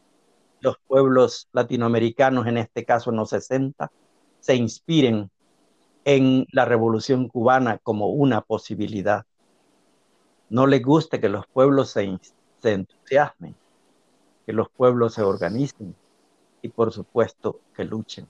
los 0.61 0.78
pueblos 0.87 1.48
latinoamericanos, 1.52 2.46
en 2.46 2.59
este 2.59 2.85
caso 2.85 3.11
en 3.11 3.16
los 3.16 3.30
60, 3.30 3.90
se 4.40 4.54
inspiren 4.57 5.30
en 6.04 6.46
la 6.50 6.64
revolución 6.64 7.28
cubana 7.28 7.78
como 7.78 8.09
una 8.09 8.40
posibilidad 8.40 9.24
no 10.50 10.66
les 10.66 10.83
gusta 10.83 11.20
que 11.20 11.28
los 11.28 11.46
pueblos 11.46 11.90
se, 11.90 12.18
entusiasmen, 12.62 13.54
que 14.46 14.52
los 14.52 14.68
pueblos 14.68 15.14
se 15.14 15.22
organicen 15.22 15.94
y 16.62 16.68
por 16.68 16.92
supuesto 16.92 17.61
que 17.74 17.85
luchen. 17.85 18.26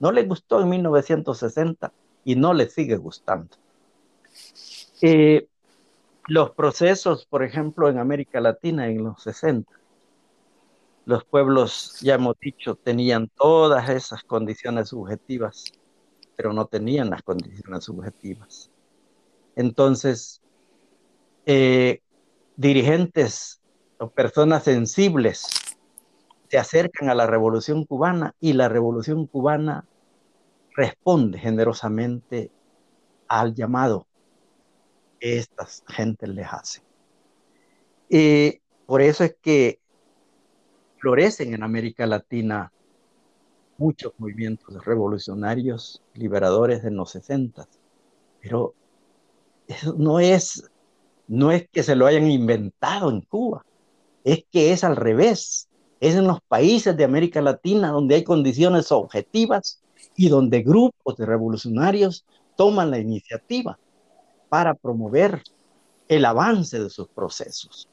No 0.00 0.12
les 0.12 0.28
gustó 0.28 0.60
en 0.60 0.68
1960 0.68 1.92
y 2.24 2.36
no 2.36 2.54
les 2.54 2.72
sigue 2.72 2.96
gustando. 2.96 3.56
Eh, 5.00 5.46
los 6.26 6.50
procesos, 6.50 7.26
por 7.26 7.42
ejemplo, 7.42 7.88
en 7.88 7.98
América 7.98 8.40
Latina 8.40 8.88
en 8.88 9.04
los 9.04 9.22
60, 9.22 9.70
los 11.06 11.24
pueblos, 11.24 11.98
ya 12.00 12.14
hemos 12.14 12.38
dicho, 12.38 12.74
tenían 12.74 13.28
todas 13.28 13.88
esas 13.88 14.22
condiciones 14.24 14.90
subjetivas 14.90 15.72
pero 16.38 16.52
no 16.52 16.66
tenían 16.66 17.10
las 17.10 17.24
condiciones 17.24 17.82
subjetivas. 17.82 18.70
Entonces, 19.56 20.40
eh, 21.50 22.02
dirigentes 22.56 23.62
o 23.98 24.10
personas 24.10 24.64
sensibles 24.64 25.46
se 26.50 26.58
acercan 26.58 27.08
a 27.08 27.14
la 27.14 27.26
revolución 27.26 27.86
cubana 27.86 28.34
y 28.38 28.52
la 28.52 28.68
revolución 28.68 29.26
cubana 29.26 29.86
responde 30.76 31.38
generosamente 31.38 32.50
al 33.28 33.54
llamado 33.54 34.06
que 35.18 35.38
estas 35.38 35.82
gentes 35.88 36.28
les 36.28 36.46
hacen. 36.52 36.84
Y 38.10 38.60
por 38.84 39.00
eso 39.00 39.24
es 39.24 39.34
que 39.40 39.80
florecen 40.98 41.54
en 41.54 41.62
América 41.62 42.06
Latina 42.06 42.70
muchos 43.78 44.12
movimientos 44.18 44.84
revolucionarios, 44.84 46.02
liberadores 46.12 46.82
de 46.82 46.90
los 46.90 47.10
60, 47.12 47.66
pero 48.42 48.74
eso 49.66 49.94
no 49.96 50.20
es, 50.20 50.70
no 51.28 51.52
es 51.52 51.68
que 51.68 51.82
se 51.82 51.94
lo 51.94 52.06
hayan 52.06 52.30
inventado 52.30 53.10
en 53.10 53.20
Cuba, 53.20 53.64
es 54.24 54.44
que 54.50 54.72
es 54.72 54.82
al 54.82 54.96
revés, 54.96 55.68
es 56.00 56.14
en 56.14 56.26
los 56.26 56.40
países 56.40 56.96
de 56.96 57.04
América 57.04 57.40
Latina 57.40 57.90
donde 57.90 58.16
hay 58.16 58.24
condiciones 58.24 58.90
objetivas 58.90 59.80
y 60.16 60.28
donde 60.28 60.62
grupos 60.62 61.16
de 61.16 61.26
revolucionarios 61.26 62.24
toman 62.56 62.90
la 62.90 62.98
iniciativa 62.98 63.78
para 64.48 64.74
promover 64.74 65.42
el 66.08 66.24
avance 66.24 66.80
de 66.80 66.90
sus 66.90 67.08
procesos. 67.08 67.88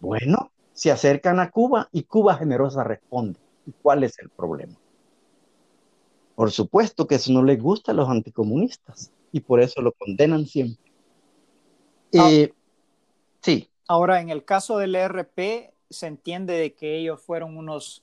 Bueno, 0.00 0.50
se 0.72 0.90
acercan 0.90 1.38
a 1.38 1.50
Cuba 1.50 1.88
y 1.92 2.02
Cuba 2.02 2.34
generosa 2.34 2.82
responde. 2.84 3.38
¿Y 3.66 3.72
cuál 3.82 4.02
es 4.02 4.18
el 4.18 4.28
problema? 4.28 4.74
Por 6.34 6.50
supuesto 6.50 7.06
que 7.06 7.14
eso 7.16 7.32
no 7.32 7.44
les 7.44 7.60
gusta 7.62 7.92
a 7.92 7.94
los 7.94 8.08
anticomunistas 8.08 9.12
y 9.30 9.40
por 9.40 9.60
eso 9.60 9.80
lo 9.80 9.92
condenan 9.92 10.46
siempre. 10.46 10.91
Ah. 12.18 12.30
Eh, 12.30 12.52
sí. 13.40 13.68
Ahora, 13.88 14.20
en 14.20 14.30
el 14.30 14.44
caso 14.44 14.78
del 14.78 14.94
ERP, 14.94 15.72
se 15.90 16.06
entiende 16.06 16.54
de 16.54 16.74
que 16.74 16.98
ellos 16.98 17.20
fueron 17.20 17.56
unos 17.56 18.02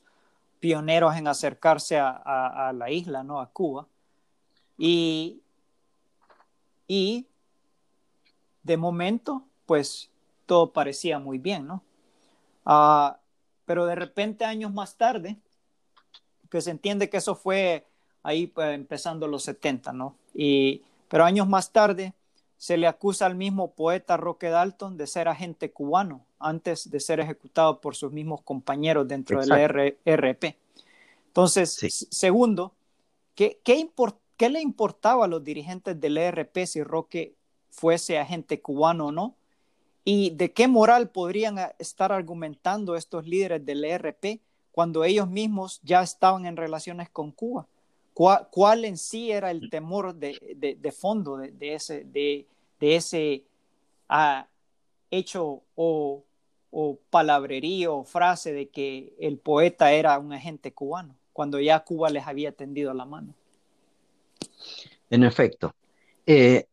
pioneros 0.60 1.16
en 1.16 1.28
acercarse 1.28 1.98
a, 1.98 2.72
la 2.76 2.92
isla, 2.92 3.24
¿no? 3.24 3.40
A 3.40 3.50
Cuba. 3.50 3.88
Y, 4.78 5.42
y 6.88 7.28
de 8.64 8.78
momento, 8.78 9.44
pues 9.66 10.10
todo 10.46 10.72
parecía 10.74 11.20
muy 11.20 11.38
bien, 11.38 11.68
¿no? 11.68 11.84
Ah, 12.66 13.20
pero 13.66 13.86
de 13.86 13.96
repente, 13.96 14.46
años 14.46 14.74
más 14.74 14.96
tarde, 14.96 15.38
que 16.50 16.62
se 16.62 16.72
entiende 16.72 17.10
que 17.10 17.18
eso 17.18 17.36
fue 17.36 17.88
ahí 18.24 18.48
pues, 18.48 18.74
empezando 18.74 19.28
los 19.28 19.44
70, 19.44 19.94
¿no? 19.94 20.16
Y, 20.34 20.84
pero 21.08 21.24
años 21.26 21.48
más 21.48 21.72
tarde 21.72 22.14
se 22.60 22.76
le 22.76 22.88
acusa 22.88 23.26
al 23.26 23.36
mismo 23.36 23.72
poeta 23.72 24.18
Roque 24.18 24.50
Dalton 24.50 24.98
de 24.98 25.08
ser 25.08 25.30
agente 25.30 25.72
cubano 25.72 26.26
antes 26.40 26.92
de 26.92 27.00
ser 27.00 27.22
ejecutado 27.22 27.80
por 27.80 27.96
sus 27.96 28.12
mismos 28.12 28.42
compañeros 28.42 29.08
dentro 29.08 29.40
del 29.40 29.96
RP. 30.06 30.58
Entonces, 31.28 32.08
segundo, 32.12 32.74
¿qué, 33.34 33.62
qué, 33.64 34.50
le 34.50 34.60
importaba 34.62 35.24
a 35.24 35.28
los 35.30 35.42
dirigentes 35.42 36.02
del 36.02 36.18
ERP 36.18 36.66
si 36.66 36.84
Roque 36.84 37.34
fuese 37.70 38.20
agente 38.20 38.62
cubano 38.62 39.08
o 39.08 39.12
no? 39.14 39.36
¿Y 40.04 40.32
de 40.32 40.52
qué 40.52 40.68
moral 40.68 41.12
podrían 41.12 41.58
estar 41.78 42.12
argumentando 42.12 42.98
estos 42.98 43.26
líderes 43.26 43.66
del 43.66 43.86
ERP 43.86 44.42
cuando 44.74 45.06
ellos 45.06 45.30
mismos 45.30 45.80
ya 45.82 46.02
estaban 46.02 46.46
en 46.46 46.58
relaciones 46.58 47.10
con 47.10 47.32
Cuba? 47.32 47.68
¿Cuál, 48.52 48.84
en 48.84 48.98
sí 48.98 49.32
era 49.32 49.50
el 49.50 49.70
temor 49.70 50.14
de, 50.14 50.94
fondo 50.94 51.38
de, 51.38 51.74
ese, 51.74 52.04
de, 52.04 52.46
ese 52.82 53.46
ah, 54.10 54.46
hecho 55.10 55.64
o, 55.76 56.26
o 56.70 57.00
palabrería 57.10 57.90
o 57.92 58.04
frase 58.04 58.52
de 58.52 58.68
que 58.68 59.14
el 59.22 59.38
poeta 59.38 59.94
era 59.94 60.20
un 60.20 60.34
agente 60.34 60.74
cubano, 60.74 61.16
cuando 61.32 61.62
ya 61.62 61.80
Cuba 61.80 62.10
les 62.10 62.28
había 62.28 62.52
tendido 62.52 62.94
la 62.94 63.06
mano? 63.06 63.34
En 65.10 65.24
efecto, 65.24 65.74
eh, 66.26 66.66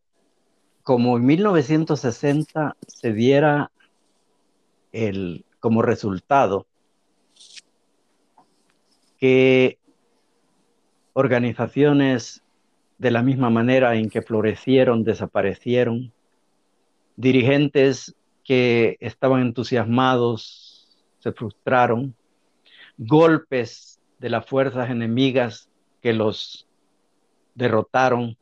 como 0.83 1.15
en 1.15 1.25
1960 1.27 2.75
se 2.85 3.13
diera 3.13 3.71
el, 4.91 5.45
como 5.61 5.81
resultado 5.81 6.65
que 9.17 9.79
organizaciones 11.17 12.43
de 12.99 13.09
la 13.09 13.23
misma 13.23 13.49
manera 13.49 13.95
en 13.95 14.07
que 14.07 14.21
florecieron, 14.21 15.03
desaparecieron, 15.03 16.13
dirigentes 17.15 18.15
que 18.43 18.97
estaban 18.99 19.41
entusiasmados 19.41 20.87
se 21.17 21.31
frustraron, 21.31 22.15
golpes 22.99 23.99
de 24.19 24.29
las 24.29 24.45
fuerzas 24.45 24.91
enemigas 24.91 25.71
que 26.03 26.13
los 26.13 26.67
derrotaron, 27.55 28.37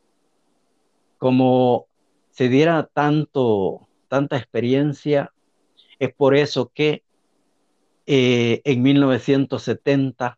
como 1.17 1.85
se 2.31 2.49
diera 2.49 2.89
tanto, 2.91 3.87
tanta 4.09 4.35
experiencia, 4.35 5.31
es 5.97 6.13
por 6.13 6.35
eso 6.35 6.69
que 6.75 7.03
eh, 8.05 8.59
en 8.65 8.81
1970 8.81 10.37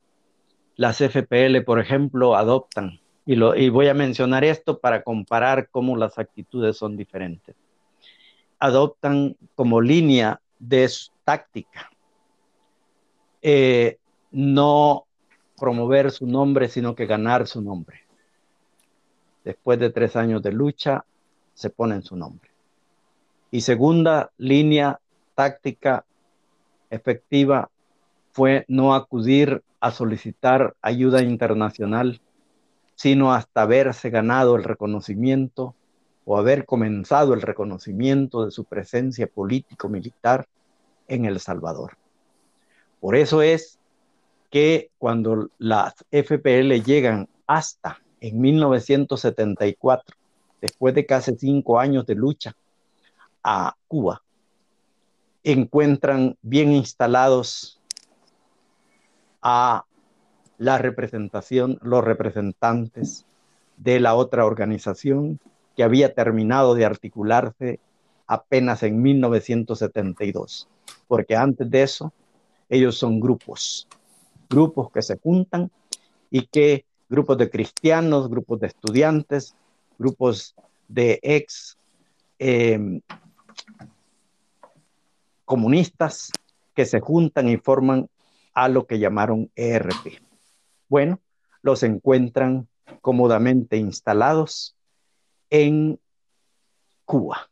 las 0.77 1.01
FPL, 1.01 1.63
por 1.65 1.79
ejemplo, 1.79 2.35
adoptan, 2.35 2.99
y, 3.25 3.69
voy 3.69 3.87
a 3.89 3.93
mencionar 3.93 4.45
esto 4.45 4.79
para 4.79 5.03
comparar 5.03 5.69
cómo 5.69 5.97
las 5.97 6.17
actitudes 6.17 6.77
son 6.77 6.95
diferentes, 6.95 7.55
adoptan 8.59 9.35
como 9.55 9.81
línea 9.81 10.39
de 10.59 10.89
táctica 11.25 11.91
eh, 13.41 13.97
no 14.31 15.05
promover 15.59 16.11
su 16.11 16.25
nombre, 16.25 16.69
sino 16.69 16.95
que 16.95 17.05
ganar 17.05 17.47
su 17.47 17.61
nombre. 17.61 18.01
Después 19.43 19.79
de 19.79 19.89
tres 19.89 20.15
años 20.15 20.41
de 20.43 20.51
lucha, 20.51 21.05
se 21.53 21.69
ponen 21.69 22.03
su 22.03 22.15
nombre. 22.15 22.51
Y 23.49 23.61
segunda 23.61 24.31
línea 24.37 24.99
táctica 25.33 26.05
efectiva 26.89 27.69
fue 28.37 28.65
no 28.67 28.93
acudir 28.93 29.63
a 29.79 29.89
solicitar 29.89 30.75
ayuda 30.83 31.23
internacional, 31.23 32.21
sino 32.93 33.33
hasta 33.33 33.63
haberse 33.63 34.11
ganado 34.11 34.55
el 34.55 34.63
reconocimiento 34.63 35.73
o 36.23 36.37
haber 36.37 36.67
comenzado 36.67 37.33
el 37.33 37.41
reconocimiento 37.41 38.45
de 38.45 38.51
su 38.51 38.63
presencia 38.65 39.25
político-militar 39.25 40.45
en 41.07 41.25
El 41.25 41.39
Salvador. 41.39 41.97
Por 42.99 43.15
eso 43.15 43.41
es 43.41 43.79
que 44.51 44.91
cuando 44.99 45.49
las 45.57 45.95
FPL 46.11 46.83
llegan 46.83 47.27
hasta 47.47 47.99
en 48.21 48.39
1974, 48.39 50.15
después 50.61 50.93
de 50.93 51.07
casi 51.07 51.35
cinco 51.37 51.79
años 51.79 52.05
de 52.05 52.13
lucha 52.13 52.55
a 53.43 53.75
Cuba, 53.87 54.21
encuentran 55.43 56.37
bien 56.43 56.71
instalados 56.71 57.76
a 59.49 59.85
la 60.57 60.77
representación, 60.77 61.79
los 61.81 62.03
representantes 62.03 63.25
de 63.77 64.01
la 64.01 64.13
otra 64.13 64.45
organización 64.45 65.39
que 65.77 65.83
había 65.83 66.13
terminado 66.13 66.75
de 66.75 66.83
articularse 66.83 67.79
apenas 68.27 68.83
en 68.83 69.01
1972, 69.01 70.67
porque 71.07 71.37
antes 71.37 71.71
de 71.71 71.81
eso 71.81 72.11
ellos 72.67 72.97
son 72.97 73.21
grupos, 73.21 73.87
grupos 74.49 74.91
que 74.91 75.01
se 75.01 75.17
juntan 75.17 75.71
y 76.29 76.47
que 76.47 76.83
grupos 77.07 77.37
de 77.37 77.49
cristianos, 77.49 78.29
grupos 78.29 78.59
de 78.59 78.67
estudiantes, 78.67 79.55
grupos 79.97 80.55
de 80.89 81.21
ex 81.23 81.77
em, 82.37 82.99
comunistas 85.45 86.33
que 86.75 86.85
se 86.85 86.99
juntan 86.99 87.47
y 87.47 87.55
forman 87.55 88.09
a 88.57 88.69
lo 88.69 88.87
que 88.87 88.97
llamaron 88.97 89.51
ERP. 89.55 90.19
Bueno, 90.89 91.21
los 91.61 91.83
encuentran 91.83 92.67
cómodamente 93.01 93.77
instalados 93.77 94.75
en 95.51 95.99
Cuba. 97.05 97.51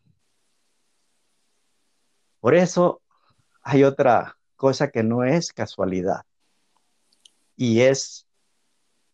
Por 2.39 2.56
eso 2.56 3.03
hay 3.62 3.84
otra 3.84 4.39
cosa 4.56 4.89
que 4.89 5.03
no 5.03 5.24
es 5.24 5.53
casualidad 5.53 6.24
y 7.56 7.82
es 7.82 8.26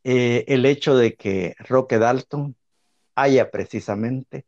eh, 0.05 0.45
el 0.47 0.65
hecho 0.65 0.95
de 0.95 1.15
que 1.15 1.57
Roque 1.59 1.97
Dalton 1.97 2.55
haya 3.15 3.51
precisamente 3.51 4.45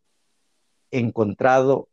encontrado 0.91 1.89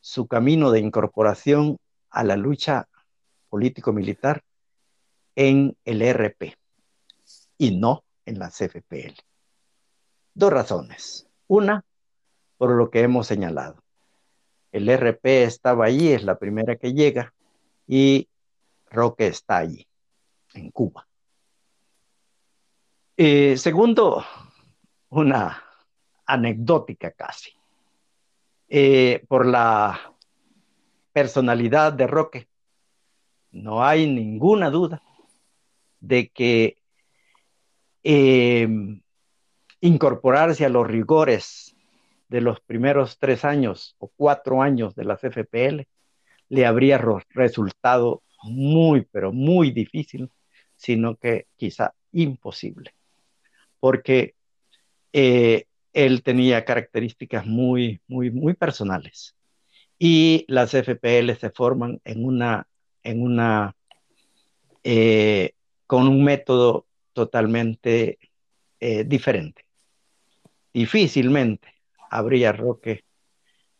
su 0.00 0.26
camino 0.26 0.70
de 0.70 0.80
incorporación 0.80 1.76
a 2.08 2.24
la 2.24 2.38
lucha 2.38 2.88
político-militar 3.50 4.42
en 5.34 5.76
el 5.84 6.02
RP 6.02 6.56
y 7.58 7.76
no 7.76 8.04
en 8.24 8.38
la 8.38 8.48
CFPL. 8.48 9.14
Dos 10.32 10.52
razones. 10.52 11.28
Una, 11.46 11.84
por 12.56 12.70
lo 12.70 12.90
que 12.90 13.00
hemos 13.00 13.26
señalado. 13.26 13.82
El 14.72 14.88
RP 14.88 15.42
estaba 15.42 15.86
allí, 15.86 16.12
es 16.12 16.22
la 16.22 16.38
primera 16.38 16.76
que 16.76 16.94
llega, 16.94 17.34
y 17.86 18.28
Roque 18.86 19.26
está 19.26 19.58
allí, 19.58 19.86
en 20.54 20.70
Cuba. 20.70 21.06
Eh, 23.16 23.56
segundo, 23.56 24.24
una 25.08 25.62
anecdótica 26.24 27.10
casi, 27.10 27.52
eh, 28.68 29.24
por 29.28 29.44
la 29.44 30.14
personalidad 31.12 31.92
de 31.92 32.06
Roque. 32.06 32.49
No 33.52 33.84
hay 33.84 34.06
ninguna 34.06 34.70
duda 34.70 35.02
de 36.00 36.28
que 36.28 36.76
em, 38.02 39.02
incorporarse 39.80 40.64
a 40.64 40.68
los 40.68 40.86
rigores 40.86 41.76
de 42.28 42.40
los 42.40 42.60
primeros 42.60 43.18
tres 43.18 43.44
años 43.44 43.96
o 43.98 44.08
cuatro 44.08 44.62
años 44.62 44.94
de 44.94 45.04
las 45.04 45.22
FPL 45.24 45.86
le 46.48 46.66
habría 46.66 46.98
resultado 47.30 48.22
muy, 48.42 49.06
pero 49.10 49.32
muy 49.32 49.70
difícil, 49.70 50.30
sino 50.76 51.16
que 51.16 51.46
quizá 51.56 51.94
imposible, 52.12 52.94
porque 53.78 54.34
eh, 55.12 55.66
él 55.92 56.22
tenía 56.22 56.64
características 56.64 57.46
muy, 57.46 58.00
muy, 58.06 58.30
muy 58.30 58.54
personales. 58.54 59.36
Y 59.98 60.44
las 60.48 60.72
FPL 60.72 61.34
se 61.38 61.50
forman 61.50 62.00
en 62.04 62.24
una, 62.24 62.66
en 63.02 63.22
una, 63.22 63.74
eh, 64.84 65.54
con 65.86 66.08
un 66.08 66.24
método 66.24 66.86
totalmente 67.12 68.18
eh, 68.78 69.04
diferente. 69.04 69.64
Difícilmente 70.72 71.74
habría 72.10 72.52
Roque 72.52 73.04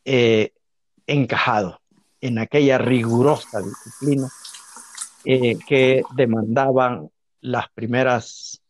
eh, 0.05 0.53
encajado 1.07 1.81
en 2.21 2.39
aquella 2.39 2.79
rigurosa 2.79 3.61
disciplina 3.61 4.29
que 5.23 6.03
demandaban 6.17 7.11
las 7.41 7.69
primeras 7.71 8.63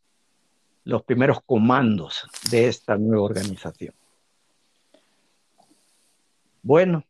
los 0.85 1.03
primeros 1.05 1.39
comandos 1.45 2.29
de 2.51 2.67
esta 2.67 2.97
nueva 2.97 3.23
organización. 3.23 3.95
Bueno, 6.63 7.05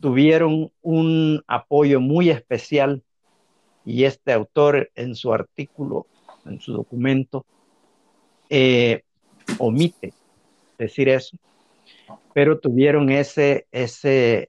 tuvieron 0.00 0.72
un 0.82 1.42
apoyo 1.46 2.00
muy 2.00 2.30
especial 2.30 3.02
y 3.84 4.04
este 4.04 4.32
autor 4.32 4.90
en 4.94 5.14
su 5.14 5.32
artículo, 5.32 6.06
en 6.46 6.60
su 6.60 6.72
documento, 6.72 7.44
eh, 8.48 9.02
omite 9.58 10.12
decir 10.78 11.08
eso, 11.08 11.36
pero 12.32 12.58
tuvieron 12.58 13.10
ese, 13.10 13.66
ese, 13.70 14.48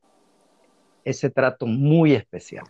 ese 1.04 1.30
trato 1.30 1.66
muy 1.66 2.14
especial 2.14 2.66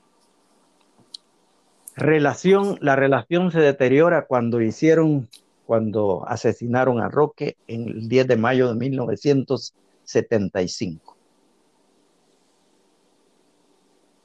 relación, 1.96 2.78
la 2.82 2.96
relación 2.96 3.52
se 3.52 3.60
deteriora 3.60 4.26
cuando 4.26 4.62
hicieron, 4.62 5.28
cuando 5.66 6.24
asesinaron 6.28 7.02
a 7.02 7.10
Roque 7.10 7.58
en 7.68 7.88
el 7.88 8.08
10 8.10 8.28
de 8.28 8.38
mayo 8.38 8.70
de 8.70 8.76
1975. 8.76 11.11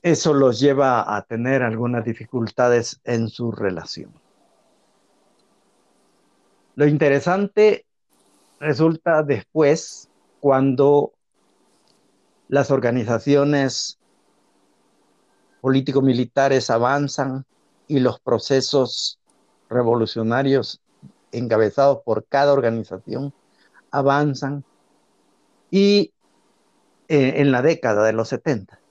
Eso 0.06 0.34
los 0.34 0.60
lleva 0.60 1.16
a 1.16 1.22
tener 1.22 1.64
algunas 1.64 2.04
dificultades 2.04 3.00
en 3.02 3.26
su 3.26 3.50
relación. 3.50 4.12
Lo 6.76 6.86
interesante 6.86 7.84
resulta 8.60 9.24
después 9.24 10.08
cuando 10.38 11.12
las 12.46 12.70
organizaciones 12.70 13.98
político-militares 15.60 16.70
avanzan 16.70 17.44
y 17.88 17.98
los 17.98 18.20
procesos 18.20 19.18
revolucionarios 19.68 20.80
encabezados 21.32 22.02
por 22.04 22.24
cada 22.26 22.52
organización 22.52 23.34
avanzan 23.90 24.62
y 25.68 26.12
eh, 27.08 27.32
en 27.38 27.50
la 27.50 27.60
década 27.60 28.06
de 28.06 28.12
los 28.12 28.28
70 28.28 28.85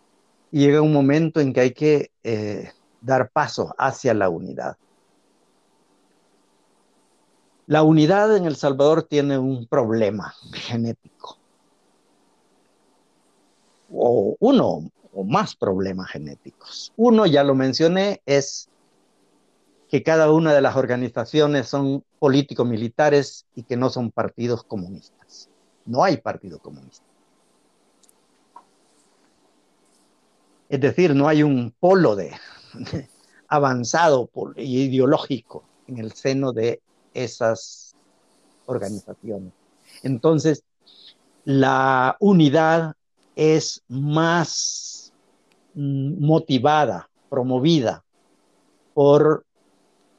llega 0.51 0.81
un 0.81 0.93
momento 0.93 1.39
en 1.39 1.53
que 1.53 1.59
hay 1.59 1.71
que 1.71 2.11
eh, 2.23 2.71
dar 3.01 3.29
paso 3.29 3.73
hacia 3.77 4.13
la 4.13 4.29
unidad. 4.29 4.77
La 7.67 7.83
unidad 7.83 8.35
en 8.37 8.45
El 8.45 8.55
Salvador 8.55 9.03
tiene 9.03 9.37
un 9.37 9.65
problema 9.65 10.35
genético, 10.53 11.39
o 13.91 14.35
uno 14.39 14.91
o 15.13 15.23
más 15.23 15.55
problemas 15.55 16.11
genéticos. 16.11 16.93
Uno, 16.97 17.25
ya 17.25 17.43
lo 17.43 17.55
mencioné, 17.55 18.21
es 18.25 18.69
que 19.89 20.03
cada 20.03 20.31
una 20.31 20.53
de 20.53 20.61
las 20.61 20.75
organizaciones 20.75 21.67
son 21.67 22.03
políticos 22.19 22.67
militares 22.67 23.45
y 23.55 23.63
que 23.63 23.77
no 23.77 23.89
son 23.89 24.11
partidos 24.11 24.63
comunistas. 24.63 25.49
No 25.85 26.03
hay 26.03 26.17
partido 26.17 26.59
comunista. 26.59 27.05
Es 30.69 30.79
decir, 30.81 31.15
no 31.15 31.27
hay 31.27 31.43
un 31.43 31.73
polo 31.79 32.15
de, 32.15 32.31
avanzado 33.47 34.29
ideológico 34.57 35.63
en 35.87 35.99
el 35.99 36.13
seno 36.13 36.51
de 36.51 36.81
esas 37.13 37.95
organizaciones. 38.65 39.53
Entonces, 40.03 40.63
la 41.43 42.17
unidad 42.19 42.95
es 43.35 43.83
más 43.87 45.13
mm, 45.75 46.25
motivada, 46.25 47.09
promovida 47.29 48.03
por 48.93 49.45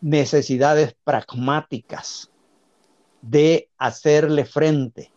necesidades 0.00 0.94
pragmáticas 1.02 2.30
de 3.22 3.68
hacerle 3.78 4.44
frente 4.44 5.10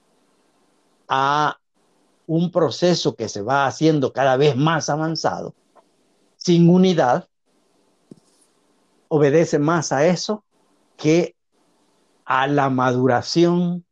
a 1.08 1.60
un 2.30 2.52
proceso 2.52 3.16
que 3.16 3.28
se 3.28 3.42
va 3.42 3.66
haciendo 3.66 4.14
cada 4.14 4.38
vez 4.38 4.56
más 4.56 4.92
avanzado, 4.92 5.56
sin 6.38 6.70
unidad, 6.70 7.28
obedece 9.08 9.58
más 9.58 9.92
a 9.92 10.06
eso 10.06 10.44
que 10.96 11.34
a 12.26 12.46
la 12.46 12.70
maduración 12.70 13.84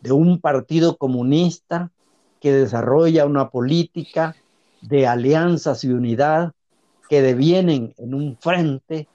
de 0.00 0.12
un 0.12 0.40
partido 0.40 0.96
comunista 0.98 1.90
que 2.38 2.52
desarrolla 2.52 3.26
una 3.26 3.50
política 3.50 4.36
de 4.80 5.08
alianzas 5.08 5.82
y 5.82 5.88
unidad 5.88 6.52
que 7.08 7.22
devienen 7.22 7.92
en 7.98 8.14
un 8.14 8.36
frente 8.36 9.08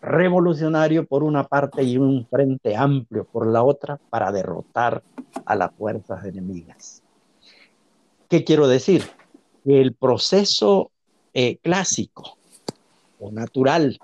revolucionario 0.00 1.06
por 1.06 1.24
una 1.24 1.42
parte 1.42 1.82
y 1.82 1.98
un 1.98 2.24
frente 2.24 2.76
amplio 2.76 3.24
por 3.24 3.48
la 3.48 3.64
otra 3.64 3.98
para 4.10 4.30
derrotar 4.30 5.02
a 5.44 5.56
las 5.56 5.74
fuerzas 5.74 6.24
enemigas. 6.24 7.01
¿Qué 8.32 8.44
quiero 8.44 8.66
decir? 8.66 9.04
El 9.66 9.92
proceso 9.92 10.90
eh, 11.34 11.58
clásico 11.58 12.38
o 13.20 13.30
natural 13.30 14.00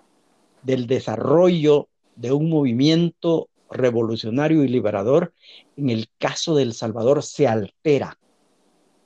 del 0.63 0.87
desarrollo 0.87 1.89
de 2.15 2.33
un 2.33 2.51
movimiento 2.51 3.49
revolucionario 3.71 4.65
y 4.65 4.69
liberador, 4.69 5.33
en 5.79 5.89
el 5.89 6.11
caso 6.19 6.55
del 6.55 6.75
Salvador 6.75 7.23
se 7.23 7.49
altera, 7.49 8.19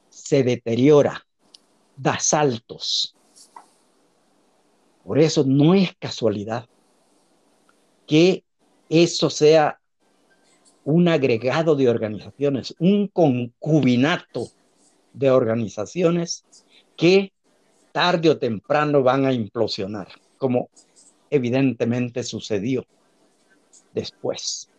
se 0.09 0.43
deteriora, 0.43 1.25
da 1.97 2.19
saltos. 2.19 3.15
Por 5.05 5.21
eso 5.21 5.45
no 5.47 5.75
es 5.75 5.95
casualidad 6.01 6.67
que 8.09 8.43
eso 8.89 9.31
sea 9.31 9.79
un 10.83 11.07
agregado 11.07 11.77
de 11.77 11.89
organizaciones, 11.89 12.75
un 12.81 13.07
concubinato 13.07 14.49
de 15.13 15.31
organizaciones 15.31 16.45
que 16.97 17.33
tarde 17.93 18.31
o 18.31 18.39
temprano 18.39 19.03
van 19.03 19.27
a 19.27 19.33
implosionar, 19.33 20.09
como 20.39 20.71
evidentemente 21.31 22.23
sucedió 22.23 22.85
después. 23.93 24.71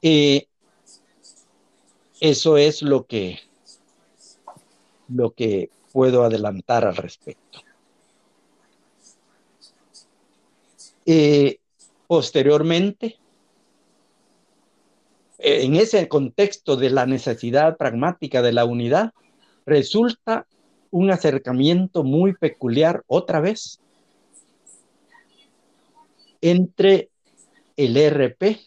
Eh, 0.00 0.46
eso 2.20 2.56
es 2.56 2.82
lo 2.82 3.04
que, 3.04 3.38
lo 5.08 5.32
que 5.32 5.70
puedo 5.92 6.24
adelantar 6.24 6.84
al 6.84 6.96
respecto. 6.96 7.60
Eh, 11.04 11.58
Posteriormente, 12.12 13.16
en 15.42 15.76
ese 15.76 16.08
contexto 16.08 16.76
de 16.76 16.90
la 16.90 17.04
necesidad 17.04 17.76
pragmática 17.76 18.42
de 18.42 18.52
la 18.52 18.64
unidad, 18.64 19.12
resulta 19.66 20.46
un 20.90 21.10
acercamiento 21.10 22.04
muy 22.04 22.34
peculiar 22.34 23.02
otra 23.06 23.40
vez 23.40 23.80
entre 26.40 27.08
el 27.76 27.96
RP 27.96 28.60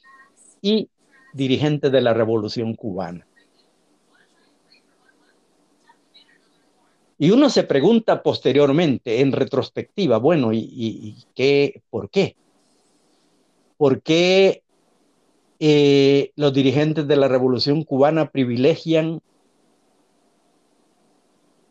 y 0.61 0.89
dirigente 1.34 1.89
de 1.89 2.01
la 2.01 2.13
Revolución 2.13 2.76
Cubana. 2.76 3.26
Y 7.17 7.32
uno 7.32 7.49
se 7.49 7.63
pregunta 7.63 8.21
posteriormente, 8.21 9.21
en 9.21 9.32
retrospectiva, 9.32 10.17
bueno, 10.17 10.51
¿y, 10.51 11.15
qué, 11.34 11.82
por 11.89 12.09
qué? 12.09 12.36
¿Por 13.78 14.01
qué 14.01 14.63
eh, 15.60 16.32
los 16.36 16.53
dirigentes 16.53 17.08
de 17.08 17.16
la 17.16 17.28
Revolución 17.28 17.84
Cubana 17.84 18.30
privilegian 18.30 19.22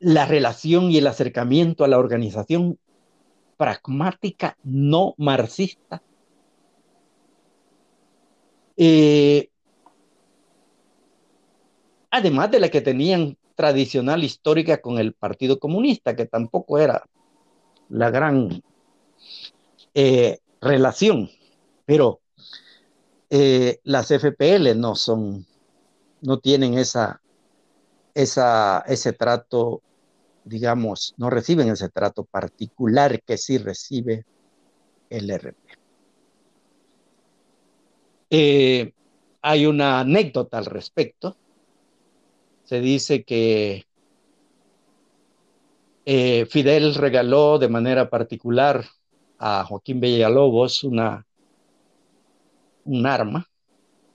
la 0.01 0.27
relación 0.27 0.91
y 0.91 0.99
el 0.99 1.07
acercamiento 1.07 1.85
a 1.85 1.89
la 1.89 1.99
organización 1.99 2.79
pragmática 3.57 4.57
no 4.63 5.15
marxista? 5.17 6.03
Eh, 8.77 9.49
además 12.11 12.51
de 12.51 12.61
la 12.61 12.69
que 12.69 12.81
tenían 12.81 13.37
tradicional 13.55 14.25
histórica 14.25 14.81
con 14.81 14.99
el 14.99 15.13
Partido 15.13 15.59
Comunista, 15.59 16.17
que 16.17 16.27
tampoco 16.27 16.79
era 16.79 17.05
la 17.89 18.11
gran 18.11 18.63
eh, 19.95 20.39
relación, 20.61 21.31
pero 21.87 22.21
eh, 23.31 23.81
las 23.85 24.11
FPL 24.11 24.75
no 24.77 24.95
son, 24.95 25.47
no 26.21 26.39
tienen 26.39 26.79
esa, 26.79 27.21
esa, 28.15 28.81
ese 28.87 29.13
trato, 29.13 29.83
digamos, 30.45 31.15
no 31.17 31.31
reciben 31.31 31.69
ese 31.69 31.89
trato 31.89 32.25
particular 32.25 33.23
que 33.23 33.39
sí 33.39 33.59
recibe 33.59 34.25
el 35.11 35.31
RP. 35.31 35.57
Eh, 38.31 38.93
hay 39.43 39.67
una 39.67 40.01
anécdota 40.01 40.59
al 40.59 40.67
respecto 40.67 41.37
se 42.65 42.81
dice 42.81 43.25
que 43.25 43.87
eh, 46.07 46.47
Fidel 46.47 46.95
regaló 46.95 47.59
de 47.59 47.69
manera 47.69 48.11
particular 48.11 48.85
a 49.39 49.65
Joaquín 49.65 50.01
Villalobos 50.01 50.85
una, 50.85 51.27
un 52.85 53.07
arma 53.07 53.49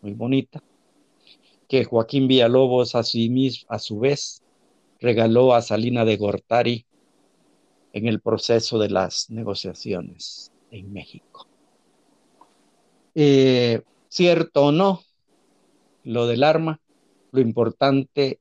muy 0.01 0.13
bonita, 0.13 0.61
que 1.67 1.86
Joaquín 1.86 2.28
Villalobos 2.28 2.95
a, 2.95 2.99
a 2.99 3.80
su 3.80 3.99
vez 3.99 4.41
regaló 4.99 5.53
a 5.53 5.61
Salina 5.61 6.05
de 6.05 6.17
Gortari 6.17 6.86
en 7.93 8.07
el 8.07 8.22
proceso 8.22 8.80
de 8.80 8.89
las 8.89 9.30
negociaciones 9.30 10.51
en 10.72 10.91
México. 10.93 11.47
Eh, 13.15 13.82
cierto 14.07 14.65
o 14.65 14.72
no, 14.72 15.01
lo 16.03 16.28
del 16.28 16.43
arma, 16.43 16.80
lo 17.32 17.41
importante 17.41 18.39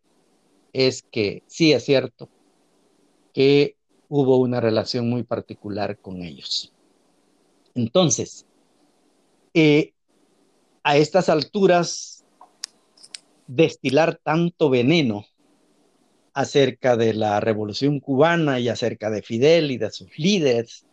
es 0.72 1.02
que 1.02 1.42
sí 1.46 1.72
es 1.72 1.84
cierto 1.84 2.28
que 3.32 3.76
hubo 4.08 4.38
una 4.38 4.60
relación 4.60 5.08
muy 5.08 5.22
particular 5.22 5.98
con 5.98 6.22
ellos. 6.22 6.72
Entonces, 7.74 8.46
eh, 9.54 9.92
a 10.82 10.96
estas 10.96 11.28
alturas, 11.28 12.24
destilar 13.46 14.20
tanto 14.22 14.70
veneno 14.70 15.24
acerca 16.34 16.96
de 16.96 17.14
la 17.14 17.40
revolución 17.40 18.00
cubana 18.00 18.60
y 18.60 18.68
acerca 18.68 19.10
de 19.10 19.22
Fidel 19.22 19.70
y 19.70 19.78
de 19.78 19.90
sus 19.90 20.18
líderes, 20.18 20.86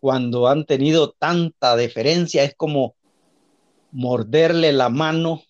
cuando 0.00 0.46
han 0.46 0.64
tenido 0.64 1.10
tanta 1.10 1.74
deferencia, 1.76 2.44
es 2.44 2.54
como 2.54 2.94
morderle 3.90 4.72
la 4.72 4.88
mano 4.88 5.42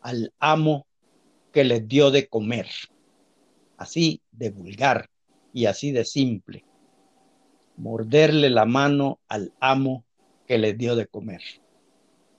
al 0.00 0.32
amo 0.38 0.86
que 1.52 1.64
les 1.64 1.86
dio 1.86 2.10
de 2.10 2.26
comer. 2.28 2.66
Así 3.76 4.20
de 4.32 4.50
vulgar 4.50 5.08
y 5.52 5.66
así 5.66 5.92
de 5.92 6.04
simple. 6.04 6.64
Morderle 7.76 8.50
la 8.50 8.64
mano 8.64 9.20
al 9.28 9.52
amo 9.60 10.04
que 10.46 10.58
les 10.58 10.76
dio 10.76 10.96
de 10.96 11.06
comer. 11.06 11.40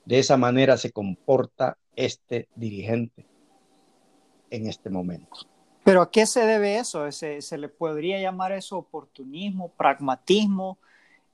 De 0.05 0.19
esa 0.19 0.37
manera 0.37 0.77
se 0.77 0.91
comporta 0.91 1.77
este 1.95 2.47
dirigente 2.55 3.25
en 4.49 4.67
este 4.67 4.89
momento. 4.89 5.47
Pero 5.83 6.01
¿a 6.01 6.09
qué 6.09 6.25
se 6.25 6.45
debe 6.45 6.77
eso? 6.77 7.11
¿Se, 7.11 7.57
le 7.57 7.69
podría 7.69 8.19
llamar 8.19 8.51
eso 8.51 8.77
oportunismo, 8.77 9.69
pragmatismo, 9.69 10.77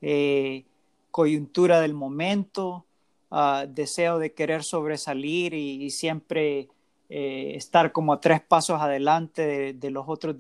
eh, 0.02 0.66
coyuntura 1.10 1.80
del 1.80 1.94
momento? 1.94 2.86
Ah, 3.30 3.66
deseo 3.66 4.20
de 4.20 4.34
querer 4.34 4.62
sobresalir 4.62 5.54
y, 5.54 5.90
siempre 5.90 6.68
eh, 7.08 7.54
estar 7.56 7.94
como 7.94 8.12
a 8.12 8.20
tres 8.20 8.42
pasos 8.42 8.82
adelante 8.82 9.74
de, 9.74 9.90
los 9.90 10.04
otros 10.10 10.38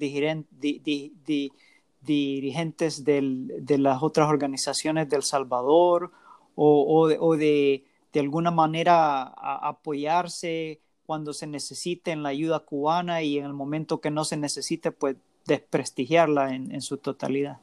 dirigentes 2.01 3.05
de 3.05 3.77
las 3.77 4.03
otras 4.03 4.27
organizaciones 4.27 5.07
del 5.07 5.23
Salvador 5.23 6.11
o, 6.55 7.38
de, 7.38 7.86
alguna 8.20 8.51
manera 8.51 9.24
apoyarse 9.24 10.82
cuando 11.05 11.34
se 11.34 11.47
necesite 11.47 12.12
en 12.12 12.24
la 12.24 12.30
ayuda 12.30 12.59
cubana 12.59 13.22
y 13.22 13.38
en 13.38 13.45
el 13.45 13.53
momento 13.53 14.01
que 14.01 14.12
no 14.12 14.24
se 14.24 14.38
necesite, 14.38 14.91
pues 14.91 15.18
desprestigiarla 15.45 16.55
en, 16.55 16.82
su 16.82 16.97
totalidad. 16.97 17.57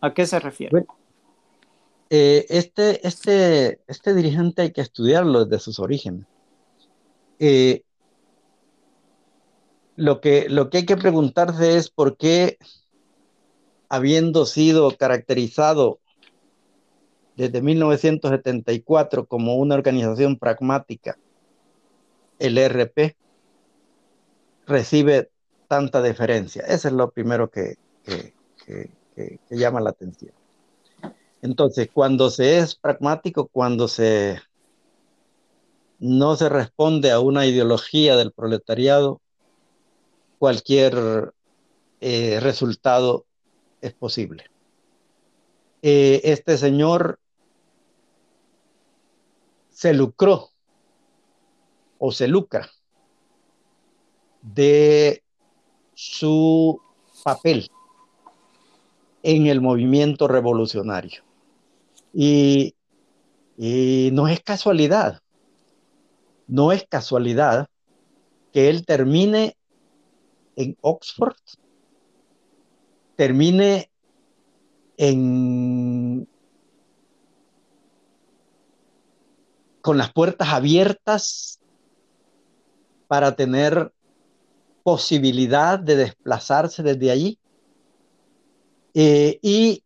¿A 0.00 0.12
qué 0.12 0.26
se 0.26 0.40
refiere? 0.40 0.84
Eh, 2.10 2.46
este, 2.48 3.06
este, 3.06 3.80
este 3.86 4.14
dirigente 4.14 4.62
hay 4.62 4.72
que 4.72 4.80
estudiarlo 4.80 5.44
desde 5.44 5.62
sus 5.62 5.78
orígenes. 5.78 6.26
Eh, 7.38 7.82
lo, 9.96 10.20
que, 10.20 10.48
lo 10.48 10.68
que 10.68 10.78
hay 10.78 10.86
que 10.86 10.96
preguntarse 10.96 11.76
es 11.76 11.88
por 11.88 12.16
qué, 12.16 12.58
habiendo 13.88 14.44
sido 14.44 14.96
caracterizado 14.96 16.00
desde 17.40 17.62
1974 17.62 19.24
como 19.24 19.56
una 19.56 19.74
organización 19.74 20.36
pragmática, 20.36 21.16
el 22.38 22.58
RP 22.58 23.16
recibe 24.66 25.30
tanta 25.66 26.02
deferencia. 26.02 26.62
Eso 26.64 26.88
es 26.88 26.94
lo 26.94 27.10
primero 27.10 27.50
que 27.50 27.76
llama 29.48 29.80
la 29.80 29.88
atención. 29.88 30.32
Entonces, 31.40 31.88
cuando 31.90 32.28
se 32.28 32.58
es 32.58 32.74
pragmático, 32.74 33.46
cuando 33.46 33.88
se 33.88 34.38
no 35.98 36.36
se 36.36 36.50
responde 36.50 37.10
a 37.10 37.20
una 37.20 37.46
ideología 37.46 38.16
del 38.16 38.32
proletariado, 38.32 39.22
cualquier 40.38 41.32
eh, 42.02 42.38
resultado 42.40 43.24
es 43.80 43.94
posible. 43.94 44.44
Eh, 45.82 46.20
este 46.24 46.58
señor 46.58 47.18
se 49.80 49.94
lucró 49.94 50.50
o 51.98 52.12
se 52.12 52.28
lucra 52.28 52.68
de 54.42 55.22
su 55.94 56.78
papel 57.24 57.70
en 59.22 59.46
el 59.46 59.62
movimiento 59.62 60.28
revolucionario. 60.28 61.22
Y, 62.12 62.74
no 64.12 64.28
es 64.28 64.42
casualidad, 64.42 65.22
no 66.46 66.72
es 66.72 66.86
casualidad 66.86 67.66
que 68.52 68.68
él 68.68 68.84
termine 68.84 69.56
en 70.56 70.76
Oxford, 70.82 71.36
termine 73.16 73.90
en, 74.98 76.28
con 79.80 79.98
las 79.98 80.12
puertas 80.12 80.48
abiertas 80.48 81.58
para 83.08 83.34
tener 83.34 83.92
posibilidad 84.82 85.78
de 85.78 85.96
desplazarse 85.96 86.82
desde 86.82 87.10
allí. 87.10 87.38
Eh, 88.94 89.38
y 89.42 89.84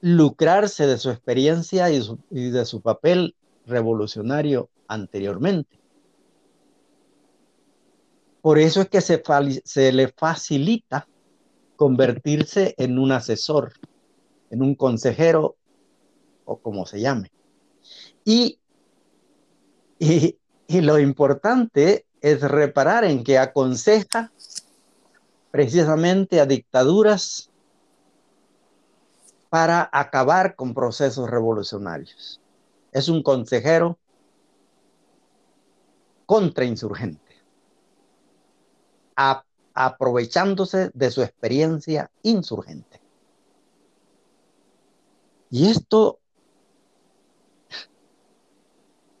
lucrarse 0.00 0.86
de 0.86 0.98
su 0.98 1.10
experiencia 1.10 1.90
y, 1.90 2.00
de 2.30 2.64
su 2.64 2.80
papel 2.80 3.34
revolucionario 3.66 4.70
anteriormente. 4.86 5.78
Por 8.40 8.58
eso 8.58 8.80
es 8.80 8.88
que 8.88 9.00
se, 9.00 9.22
se, 9.64 9.92
le 9.92 10.08
facilita 10.08 11.06
convertirse 11.76 12.74
en 12.78 12.98
un 12.98 13.12
asesor, 13.12 13.72
en 14.50 14.62
un 14.62 14.74
consejero 14.74 15.56
o 16.44 16.56
como 16.56 16.86
se 16.86 17.00
llame. 17.00 17.30
Y, 18.24 18.58
y, 19.98 20.38
lo 20.68 20.98
importante 20.98 22.04
es 22.20 22.42
reparar 22.42 23.04
en 23.04 23.24
que 23.24 23.38
aconseja 23.38 24.32
precisamente 25.50 26.40
a 26.40 26.46
dictaduras 26.46 27.50
para 29.48 29.88
acabar 29.92 30.54
con 30.56 30.74
procesos 30.74 31.30
revolucionarios. 31.30 32.40
es 32.92 33.08
un 33.08 33.22
consejero 33.22 33.98
contrainsurgente, 36.26 37.36
aprovechándose 39.72 40.90
de 40.92 41.10
su 41.10 41.22
experiencia 41.22 42.10
insurgente. 42.22 43.00
Y 45.50 45.70
esto 45.70 46.18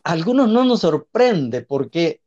algunos 0.08 0.48
no 0.48 0.64
nos 0.64 0.80
sorprende 0.80 1.60
porque 1.60 2.22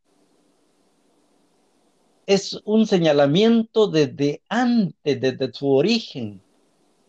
es 2.28 2.62
un 2.64 2.86
señalamiento 2.86 3.88
desde 3.88 4.44
antes, 4.50 5.20
desde 5.20 5.52
su 5.52 5.68
origen 5.68 6.44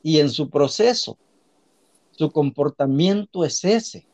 y 0.03 0.20
en 0.20 0.31
su 0.31 0.49
proceso. 0.49 1.18
Su 2.12 2.33
comportamiento 2.33 3.45
es 3.45 3.62
ese. 3.66 4.07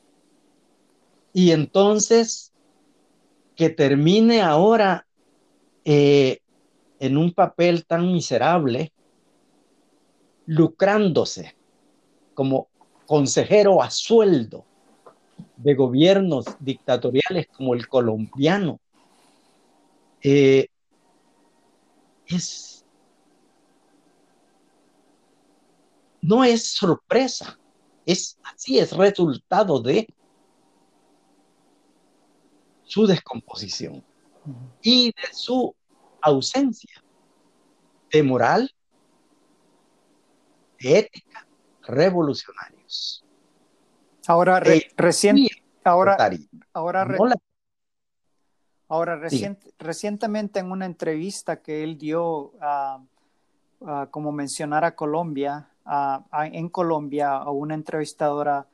Y 1.33 1.53
entonces, 1.53 2.53
que 3.55 3.71
termine 3.71 4.43
ahora 4.43 5.07
eh, 5.85 6.41
en 6.99 7.17
un 7.19 7.33
papel 7.35 7.87
tan 7.87 8.13
miserable, 8.13 8.93
lucrándose 10.47 11.55
como 12.35 12.67
consejero 13.07 13.81
a 13.81 13.91
sueldo 13.91 14.65
de 15.59 15.75
gobiernos 15.75 16.47
dictatoriales 16.61 17.49
como 17.49 17.75
el 17.75 17.89
colombiano, 17.89 18.81
eh, 20.23 20.69
es, 22.27 22.85
no 26.23 26.45
es 26.45 26.65
sorpresa, 26.69 27.59
es 28.07 28.39
así, 28.43 28.79
es 28.79 28.93
resultado 28.93 29.81
de 29.81 30.07
su 32.85 33.07
descomposición 33.07 34.05
y 34.81 35.07
de 35.09 35.33
su 35.33 35.75
ausencia 36.23 37.03
de 38.11 38.23
moral, 38.23 38.73
de 40.81 40.99
ética, 41.01 41.47
revolucionarios. 41.83 43.25
Ahora, 44.29 44.61
eh, 44.66 44.87
recién, 44.95 45.39
ahora, 45.85 46.18
ahora, 46.74 47.07
ahora 48.87 49.20
recientemente 49.79 50.61
en 50.61 50.70
una 50.70 50.85
entrevista 50.85 51.62
que 51.62 51.83
él 51.83 51.97
dio, 51.97 52.53
a 52.61 53.01
como 54.11 54.31
mencionar 54.31 54.85
a 54.85 54.95
Colombia, 54.95 55.70
en 56.53 56.68
Colombia, 56.68 57.37
a 57.37 57.51
una 57.51 57.74
entrevistadora 57.74 58.66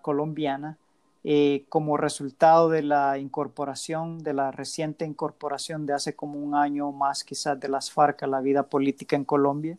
colombiana, 0.00 0.78
eh, 1.24 1.66
como 1.68 1.98
resultado 1.98 2.70
de 2.70 2.82
la 2.82 3.18
incorporación, 3.18 4.20
de 4.20 4.32
la 4.32 4.50
reciente 4.50 5.04
incorporación 5.04 5.84
de 5.84 5.92
hace 5.92 6.16
como 6.16 6.38
un 6.38 6.54
año 6.54 6.90
más 6.90 7.22
quizás 7.22 7.60
de 7.60 7.68
las 7.68 7.92
FARC 7.92 8.22
a 8.22 8.26
la 8.26 8.40
vida 8.40 8.62
política 8.62 9.14
en 9.14 9.26
Colombia. 9.26 9.76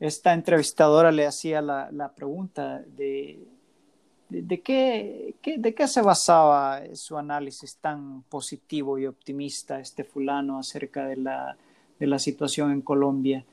Esta 0.00 0.32
entrevistadora 0.32 1.12
le 1.12 1.26
hacía 1.26 1.60
la, 1.60 1.90
la 1.92 2.08
pregunta 2.12 2.78
de, 2.96 3.46
de, 4.40 4.60
qué, 4.60 5.34
de 5.44 5.74
qué 5.74 5.88
se 5.88 6.02
basaba 6.02 6.82
su 6.94 7.16
análisis 7.18 7.76
tan 7.76 8.22
positivo 8.22 8.98
y 8.98 9.06
optimista 9.06 9.80
este 9.80 10.04
fulano 10.04 10.58
acerca 10.58 11.06
de 11.06 11.16
la, 11.16 11.56
de 11.98 12.06
la 12.06 12.18
situación 12.18 12.72
en 12.72 12.80
Colombia. 12.80 13.44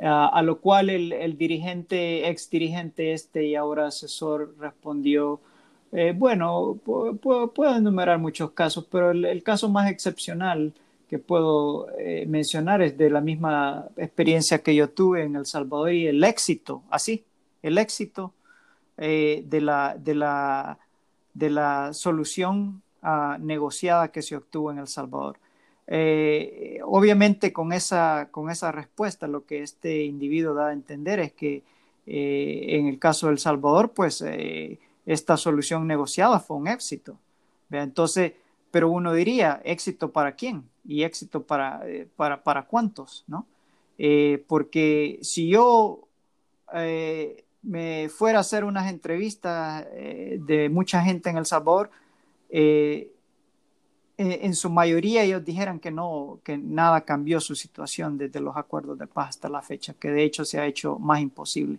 a 0.00 0.42
lo 0.42 0.60
cual 0.60 0.90
el, 0.90 1.12
el 1.12 1.36
dirigente, 1.36 2.28
ex 2.28 2.48
dirigente 2.50 3.12
este 3.12 3.46
y 3.46 3.54
ahora 3.56 3.88
asesor 3.88 4.54
respondió, 4.58 5.40
eh, 5.92 6.12
bueno, 6.14 6.78
puedo, 6.84 7.76
enumerar 7.76 8.18
muchos 8.18 8.50
casos, 8.50 8.86
pero 8.90 9.10
el, 9.10 9.42
caso 9.42 9.70
más 9.70 9.90
excepcional 9.90 10.74
que 11.08 11.18
puedo 11.18 11.88
eh, 11.98 12.26
mencionar 12.26 12.82
es 12.82 12.98
de 12.98 13.08
la 13.08 13.22
misma 13.22 13.88
experiencia 13.96 14.58
que 14.58 14.74
yo 14.74 14.90
tuve 14.90 15.22
en 15.22 15.36
El 15.36 15.46
Salvador 15.46 15.92
y 15.92 16.06
el 16.06 16.22
éxito, 16.24 16.82
así, 16.90 17.24
el 17.62 17.78
éxito 17.78 18.34
eh, 18.98 19.44
de, 19.46 19.60
la, 19.60 19.96
de, 19.98 20.14
la, 20.14 20.78
de 21.34 21.50
la 21.50 21.92
solución 21.92 22.82
ah, 23.02 23.38
negociada 23.40 24.12
que 24.12 24.22
se 24.22 24.36
obtuvo 24.36 24.70
en 24.70 24.78
El 24.78 24.88
Salvador. 24.88 25.38
obviamente 26.84 27.52
con 27.52 27.72
esa, 27.72 28.28
con 28.30 28.50
esa 28.50 28.70
respuesta 28.72 29.26
lo 29.26 29.46
que 29.46 29.62
este 29.62 30.04
individuo 30.04 30.52
da 30.52 30.68
a 30.68 30.72
entender 30.72 31.18
es 31.20 31.32
que 31.32 31.62
en 32.10 32.86
el 32.86 32.98
caso 32.98 33.26
de 33.26 33.32
El 33.32 33.38
Salvador, 33.38 33.92
pues 33.92 34.22
esta 35.06 35.36
solución 35.36 35.86
negociada 35.86 36.40
fue 36.40 36.56
un 36.58 36.68
éxito. 36.68 37.18
Entonces, 37.70 38.32
pero 38.70 38.90
uno 38.90 39.12
diría, 39.12 39.60
éxito 39.64 40.12
para 40.12 40.32
quién 40.32 40.64
y 40.84 41.02
éxito 41.02 41.42
para, 41.42 41.80
eh, 41.88 42.06
para, 42.16 42.42
para 42.42 42.66
cuántos, 42.66 43.24
¿no? 43.26 43.46
Eh, 43.98 44.44
porque 44.46 45.18
si 45.22 45.48
yo 45.48 46.00
eh, 46.74 47.44
me 47.62 48.08
fuera 48.08 48.38
a 48.38 48.40
hacer 48.40 48.64
unas 48.64 48.90
entrevistas 48.90 49.84
de 49.92 50.68
mucha 50.70 51.02
gente 51.02 51.30
en 51.30 51.38
El 51.38 51.46
Salvador, 51.46 51.90
en 54.18 54.54
su 54.54 54.68
mayoría 54.68 55.22
ellos 55.22 55.44
dijeran 55.44 55.78
que 55.78 55.92
no, 55.92 56.40
que 56.42 56.58
nada 56.58 57.02
cambió 57.02 57.40
su 57.40 57.54
situación 57.54 58.18
desde 58.18 58.40
los 58.40 58.56
acuerdos 58.56 58.98
de 58.98 59.06
paz 59.06 59.30
hasta 59.30 59.48
la 59.48 59.62
fecha, 59.62 59.94
que 59.94 60.10
de 60.10 60.24
hecho 60.24 60.44
se 60.44 60.58
ha 60.58 60.66
hecho 60.66 60.98
más 60.98 61.20
imposible. 61.20 61.78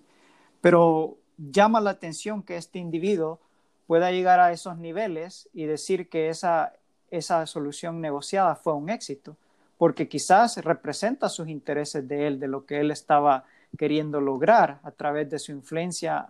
Pero 0.62 1.18
llama 1.38 1.82
la 1.82 1.90
atención 1.90 2.42
que 2.44 2.56
este 2.56 2.80
individuo 2.80 3.40
pueda 3.88 4.12
llegar 4.12 4.40
a 4.40 4.52
esos 4.54 4.78
niveles 4.78 5.50
y 5.54 5.66
decir 5.66 6.08
que 6.08 6.30
esa, 6.30 6.74
esa 7.12 7.46
solución 7.46 8.00
negociada 8.00 8.56
fue 8.56 8.74
un 8.74 8.90
éxito, 8.90 9.36
porque 9.78 10.08
quizás 10.08 10.58
representa 10.64 11.28
sus 11.28 11.50
intereses 11.50 12.08
de 12.08 12.28
él, 12.28 12.40
de 12.40 12.48
lo 12.48 12.66
que 12.66 12.80
él 12.80 12.92
estaba 12.92 13.46
queriendo 13.78 14.20
lograr 14.20 14.80
a 14.84 14.92
través 14.92 15.30
de 15.30 15.40
su 15.40 15.52
influencia 15.52 16.28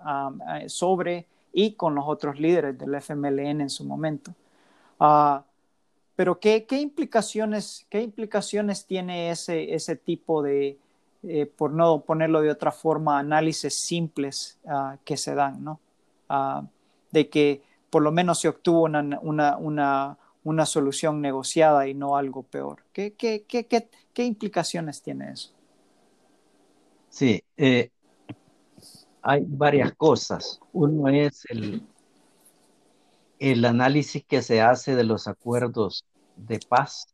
eh, 0.55 0.69
sobre 0.69 1.25
y 1.53 1.73
con 1.73 1.95
los 1.95 2.05
otros 2.07 2.39
líderes 2.39 2.77
del 2.77 2.93
FMLN 2.95 3.61
en 3.61 3.69
su 3.69 3.83
momento. 3.85 4.33
Ah, 4.99 5.43
pero 6.15 6.39
¿qué, 6.39 6.65
¿qué, 6.65 6.79
implicaciones, 6.79 7.85
¿qué 7.89 8.01
implicaciones 8.01 8.85
tiene 8.85 9.31
ese, 9.31 9.73
ese 9.73 9.95
tipo 9.95 10.43
de, 10.43 10.77
eh, 11.23 11.45
por 11.45 11.71
no 11.71 12.01
ponerlo 12.01 12.41
de 12.41 12.51
otra 12.51 12.71
forma, 12.71 13.19
análisis 13.19 13.73
simples 13.73 14.57
ah, 14.67 14.97
que 15.03 15.17
se 15.17 15.35
dan, 15.35 15.63
¿no? 15.63 15.79
Ah, 16.27 16.63
de 17.11 17.29
que 17.29 17.61
por 17.89 18.03
lo 18.03 18.11
menos 18.11 18.39
se 18.39 18.47
obtuvo 18.47 18.83
una, 18.83 19.19
una, 19.21 20.17
una, 20.43 20.65
solución 20.65 21.21
negociada 21.21 21.87
y 21.87 21.93
no 21.93 22.15
algo 22.15 22.43
peor. 22.43 22.83
¿Qué, 22.93 23.13
qué, 23.13 23.43
qué, 23.47 23.65
qué 24.13 24.23
implicaciones 24.23 25.01
tiene 25.01 25.31
eso? 25.31 25.51
Sí, 27.09 27.41
eh, 27.57 27.89
hay 29.21 29.43
varias 29.47 29.93
cosas. 29.93 30.59
Uno 30.73 31.09
es 31.09 31.45
el, 31.49 31.81
el 33.39 33.65
análisis 33.65 34.23
que 34.25 34.41
se 34.41 34.61
hace 34.61 34.95
de 34.95 35.03
los 35.03 35.27
acuerdos 35.27 36.05
de 36.35 36.59
paz. 36.59 37.07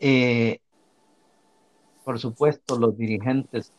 Eh, 0.00 0.58
por 2.04 2.18
supuesto, 2.18 2.78
los 2.78 2.96
dirigentes 2.96 3.72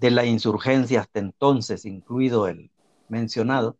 de 0.00 0.10
la 0.10 0.24
insurgencia 0.24 1.00
hasta 1.00 1.18
entonces, 1.18 1.84
incluido 1.84 2.46
el 2.46 2.70
mencionado, 3.08 3.76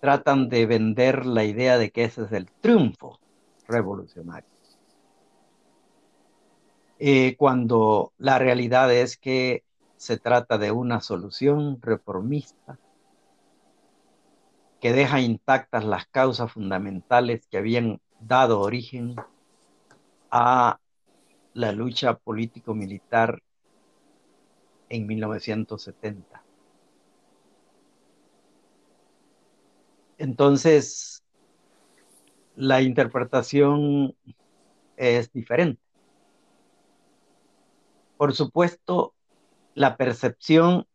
tratan 0.00 0.48
de 0.48 0.66
vender 0.66 1.26
la 1.26 1.44
idea 1.44 1.76
de 1.76 1.90
que 1.90 2.04
ese 2.04 2.22
es 2.22 2.32
el 2.32 2.50
triunfo 2.60 3.18
revolucionario. 3.66 4.57
Eh, 7.00 7.36
cuando 7.36 8.12
la 8.18 8.38
realidad 8.38 8.92
es 8.92 9.16
que 9.16 9.64
se 9.96 10.18
trata 10.18 10.58
de 10.58 10.72
una 10.72 11.00
solución 11.00 11.80
reformista 11.80 12.78
que 14.80 14.92
deja 14.92 15.20
intactas 15.20 15.84
las 15.84 16.06
causas 16.06 16.52
fundamentales 16.52 17.46
que 17.46 17.58
habían 17.58 18.00
dado 18.20 18.60
origen 18.60 19.16
a 20.30 20.78
la 21.54 21.72
lucha 21.72 22.14
político-militar 22.14 23.42
en 24.88 25.06
1970. 25.06 26.42
Entonces, 30.18 31.22
la 32.56 32.82
interpretación 32.82 34.14
es 34.96 35.32
diferente. 35.32 35.87
Por 38.18 38.34
supuesto, 38.34 39.14
la 39.74 39.96
percepción 39.96 40.86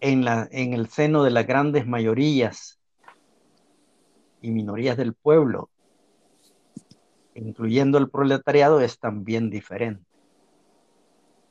en, 0.00 0.26
la, 0.26 0.46
en 0.50 0.74
el 0.74 0.88
seno 0.88 1.22
de 1.22 1.30
las 1.30 1.46
grandes 1.46 1.86
mayorías 1.86 2.78
y 4.42 4.50
minorías 4.50 4.98
del 4.98 5.14
pueblo 5.14 5.70
incluyendo 7.34 7.98
el 7.98 8.10
proletariado, 8.10 8.80
es 8.80 8.98
también 8.98 9.50
diferente. 9.50 10.04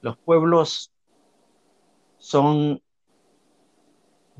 Los 0.02 0.18
pueblos 0.18 0.92
son 2.18 2.82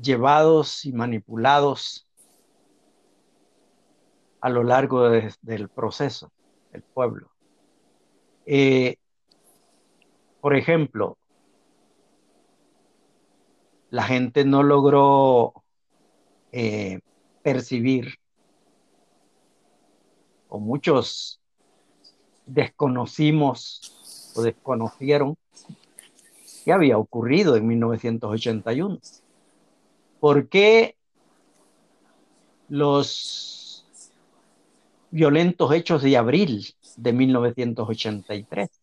llevados 0.00 0.84
y 0.84 0.92
manipulados 0.92 2.06
a 4.40 4.50
lo 4.50 4.64
largo 4.64 5.08
del 5.08 5.68
proceso 5.68 6.32
del 6.72 6.82
pueblo. 6.82 7.30
Eh, 8.46 8.96
por 10.42 10.56
ejemplo, 10.56 11.16
la 13.90 14.02
gente 14.02 14.44
no 14.44 14.64
logró 14.64 15.54
eh, 16.50 16.98
percibir, 17.44 18.18
o 20.48 20.58
muchos 20.58 21.40
desconocimos 22.44 24.32
o 24.34 24.42
desconocieron 24.42 25.36
qué 26.64 26.72
había 26.72 26.98
ocurrido 26.98 27.54
en 27.54 27.68
1981. 27.68 28.98
¿Por 30.18 30.48
qué 30.48 30.96
los 32.68 33.86
violentos 35.12 35.72
hechos 35.72 36.02
de 36.02 36.16
abril 36.16 36.74
de 36.96 37.12
1983? 37.12 38.81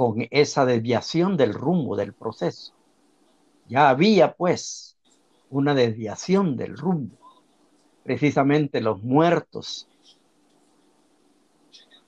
Con 0.00 0.26
esa 0.30 0.64
desviación 0.64 1.36
del 1.36 1.52
rumbo 1.52 1.94
del 1.94 2.14
proceso. 2.14 2.72
Ya 3.68 3.90
había 3.90 4.32
pues 4.32 4.96
una 5.50 5.74
desviación 5.74 6.56
del 6.56 6.78
rumbo. 6.78 7.18
Precisamente 8.02 8.80
los 8.80 9.02
muertos, 9.02 9.86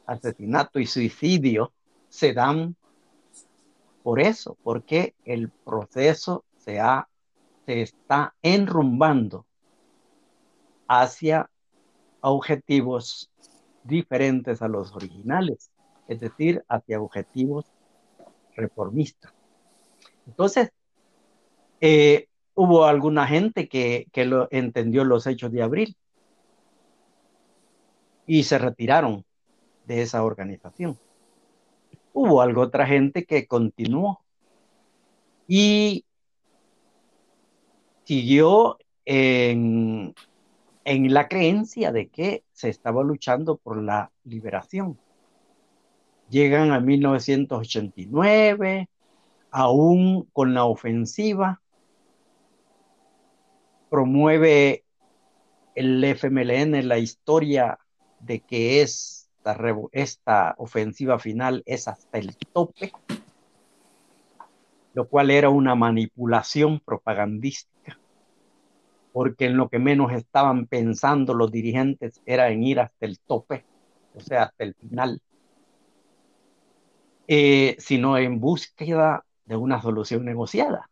asesinato 0.07 0.81
y 0.81 0.87
suicidio 0.87 1.75
se 2.09 2.33
dan 2.33 2.77
por 4.03 4.21
eso, 4.21 4.57
porque 4.63 5.15
el 5.27 5.51
proceso 5.51 6.47
se, 6.57 6.81
ha, 6.81 7.07
se 7.67 7.83
está 7.83 8.35
enrumbando 8.41 9.45
hacia 10.89 11.51
objetivos 12.23 13.31
diferentes 13.85 14.63
a 14.63 14.69
los 14.69 14.97
originales, 14.97 15.71
es 16.09 16.21
decir, 16.21 16.65
hacia 16.71 16.99
objetivos 16.99 17.67
reformistas. 18.55 19.33
Entonces, 20.27 20.71
eh, 21.81 22.29
hubo 22.55 22.85
alguna 22.85 23.27
gente 23.27 23.69
que, 23.69 24.07
que 24.13 24.25
lo 24.25 24.49
entendió 24.51 25.05
los 25.05 25.27
hechos 25.27 25.51
de 25.53 25.63
abril 25.63 25.97
y 28.27 28.45
se 28.45 28.59
retiraron 28.59 29.25
de 29.87 30.03
esa 30.03 30.23
organización. 30.23 30.99
Hubo 32.13 32.41
algo 32.41 32.63
otra 32.63 32.87
gente 32.87 33.25
que 33.25 33.47
continuó 33.47 34.21
y 35.49 36.05
siguió 38.05 38.79
en, 39.05 40.15
en 40.85 41.15
la 41.15 41.29
creencia 41.29 41.93
de 41.93 42.09
que 42.09 42.45
se 42.53 42.69
estaba 42.69 43.03
luchando 43.03 43.57
por 43.57 43.83
la 43.83 44.11
liberación. 44.25 44.99
Llegan 46.33 46.73
a 46.73 46.81
1989, 46.81 48.89
aún 49.51 50.27
con 50.33 50.55
la 50.55 50.65
ofensiva 50.65 51.61
promueve 53.91 54.83
el 55.75 56.03
FMLN 56.03 56.89
la 56.89 56.97
historia 56.97 57.79
de 58.21 58.41
que 58.41 58.81
esta, 58.81 59.29
ofensiva 60.57 61.19
final 61.19 61.63
es 61.67 61.87
hasta 61.87 62.17
el 62.17 62.35
tope, 62.55 62.93
lo 64.95 65.07
cual 65.09 65.31
era 65.31 65.51
una 65.51 65.75
manipulación 65.75 66.81
propagandística, 66.81 67.99
porque 69.13 69.45
en 69.45 69.59
lo 69.59 69.69
que 69.69 69.79
menos 69.79 70.13
estaban 70.13 70.67
pensando 70.67 71.35
los 71.35 71.53
dirigentes 71.53 72.23
era 72.25 72.49
en 72.49 72.63
ir 72.63 72.81
hasta 72.81 73.05
el 73.05 73.19
tope, 73.19 73.67
o 74.15 74.21
sea, 74.21 74.45
hasta 74.45 74.65
el 74.65 74.75
final, 74.77 75.21
eh, 77.35 77.77
sino 77.79 78.19
en 78.19 78.41
búsqueda 78.41 79.25
de 79.47 79.57
una 79.57 79.81
solución 79.81 80.23
negociada. 80.23 80.91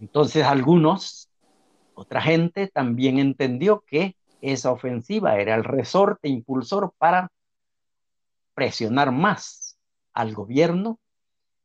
Entonces 0.00 0.44
algunos, 0.44 1.28
otra 1.92 2.22
gente 2.22 2.68
también 2.68 3.18
entendió 3.18 3.84
que 3.86 4.16
esa 4.40 4.72
ofensiva 4.72 5.36
era 5.36 5.54
el 5.54 5.62
resorte 5.62 6.30
impulsor 6.30 6.94
para 6.96 7.30
presionar 8.54 9.12
más 9.12 9.76
al 10.14 10.32
gobierno 10.32 10.98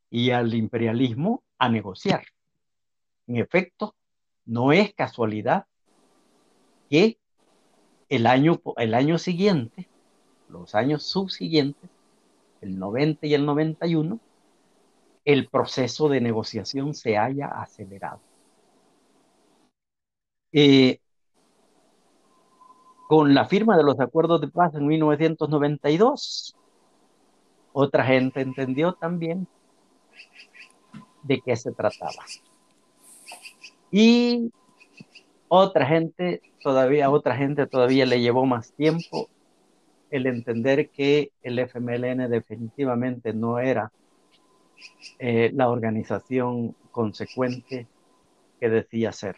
y 0.10 0.32
al 0.32 0.54
imperialismo 0.54 1.44
a 1.58 1.70
negociar. 1.70 2.26
En 3.26 3.38
efecto, 3.38 3.96
no 4.44 4.74
es 4.74 4.94
casualidad 4.94 5.66
que 6.90 7.18
el 8.10 8.28
año, 8.28 8.60
el 8.76 8.94
año 8.94 9.18
siguiente, 9.18 9.88
los 10.50 10.76
años 10.76 11.04
subsiguientes, 11.04 11.90
el 12.62 12.80
90 12.80 13.28
y 13.28 13.34
el 13.34 13.46
91, 13.46 14.20
el 15.26 15.48
proceso 15.50 16.10
de 16.10 16.22
negociación 16.22 16.94
se 16.94 17.18
haya 17.18 17.48
acelerado. 17.48 18.22
Eh, 20.54 21.00
con 23.08 23.34
la 23.34 23.46
firma 23.46 23.78
de 23.78 23.84
los 23.84 24.00
acuerdos 24.00 24.42
de 24.42 24.48
paz 24.48 24.74
en 24.76 24.88
1992, 24.88 26.56
otra 27.74 28.06
gente 28.06 28.42
entendió 28.42 28.94
también 28.94 29.48
de 31.24 31.42
qué 31.42 31.56
se 31.56 31.72
trataba. 31.72 32.24
Y 33.92 34.52
otra 35.48 35.86
gente 35.86 36.42
todavía, 36.62 37.10
otra 37.10 37.36
gente 37.36 37.68
todavía 37.68 38.06
le 38.06 38.20
llevó 38.20 38.46
más 38.46 38.74
tiempo 38.74 39.30
el 40.10 40.28
entender 40.28 40.90
que 40.90 41.32
el 41.44 41.60
FMLN 41.60 42.30
definitivamente 42.30 43.34
no 43.34 43.60
era 43.60 43.92
eh, 45.20 45.52
la 45.54 45.70
organización 45.70 46.76
consecuente 46.92 47.88
que 48.60 48.70
decía 48.70 49.12
ser 49.12 49.36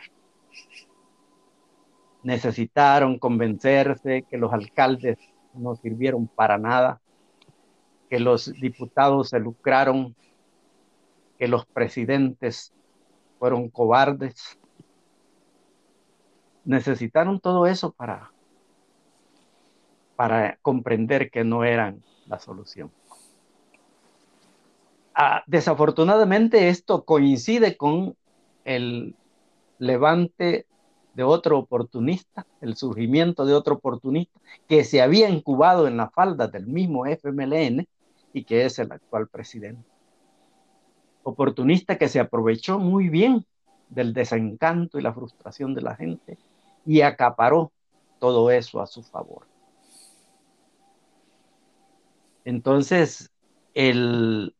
necesitaron 2.23 3.17
convencerse 3.17 4.23
que 4.23 4.37
los 4.37 4.51
alcaldes 4.51 5.17
no 5.53 5.75
sirvieron 5.75 6.27
para 6.27 6.57
nada, 6.57 7.01
que 8.09 8.19
los 8.19 8.51
diputados 8.53 9.29
se 9.29 9.39
lucraron, 9.39 10.15
que 11.37 11.47
los 11.47 11.65
presidentes 11.65 12.73
fueron 13.37 13.69
cobardes. 13.69 14.59
Necesitaron 16.65 17.39
todo 17.39 17.65
eso 17.65 17.91
para, 17.91 18.31
para 20.19 20.57
comprender 20.61 21.31
que 21.31 21.45
no 21.45 21.63
eran 21.63 22.03
la 22.27 22.39
solución. 22.39 22.91
Ah, 25.15 25.43
desafortunadamente 25.47 26.67
esto 26.67 27.05
coincide 27.05 27.77
con 27.77 28.17
el 28.65 29.15
levante 29.77 30.65
de 31.13 31.23
otro 31.23 31.57
oportunista, 31.57 32.45
el 32.59 32.75
surgimiento 32.75 33.45
de 33.45 33.53
otro 33.53 33.75
oportunista 33.75 34.41
que 34.67 34.83
se 34.83 35.01
había 35.01 35.29
incubado 35.29 35.87
en 35.87 35.95
la 35.95 36.09
falda 36.09 36.49
del 36.49 36.67
mismo 36.67 37.05
FMLN 37.05 37.87
y 38.33 38.43
que 38.43 38.65
es 38.65 38.77
el 38.77 38.91
actual 38.91 39.29
presidente. 39.29 39.87
Oportunista 41.23 41.97
que 41.97 42.09
se 42.09 42.19
aprovechó 42.19 42.77
muy 42.77 43.07
bien 43.07 43.45
del 43.87 44.13
desencanto 44.13 44.99
y 44.99 45.01
la 45.01 45.13
frustración 45.13 45.73
de 45.73 45.81
la 45.81 45.95
gente 45.95 46.37
y 46.85 47.03
acaparó 47.03 47.71
todo 48.19 48.51
eso 48.51 48.81
a 48.81 48.85
su 48.85 49.01
favor. 49.01 49.47
Entonces, 52.45 53.31
el, 53.73 54.53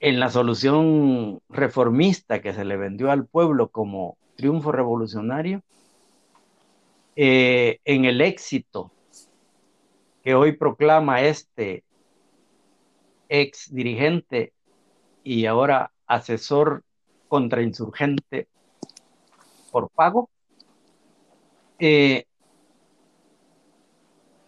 en 0.00 0.20
la 0.20 0.30
solución 0.30 1.40
reformista 1.48 2.40
que 2.40 2.52
se 2.52 2.64
le 2.64 2.76
vendió 2.76 3.10
al 3.10 3.26
pueblo 3.26 3.68
como 3.68 4.16
triunfo 4.36 4.72
revolucionario, 4.72 5.62
eh, 7.16 7.80
en 7.84 8.04
el 8.04 8.20
éxito 8.20 8.92
que 10.22 10.34
hoy 10.36 10.52
proclama 10.52 11.22
este 11.22 11.82
ex 13.28 13.74
dirigente 13.74 14.52
y 15.24 15.46
ahora 15.46 15.90
asesor 16.06 16.84
contrainsurgente 17.26 18.46
por 19.72 19.90
pago, 19.90 20.30
eh, 21.80 22.27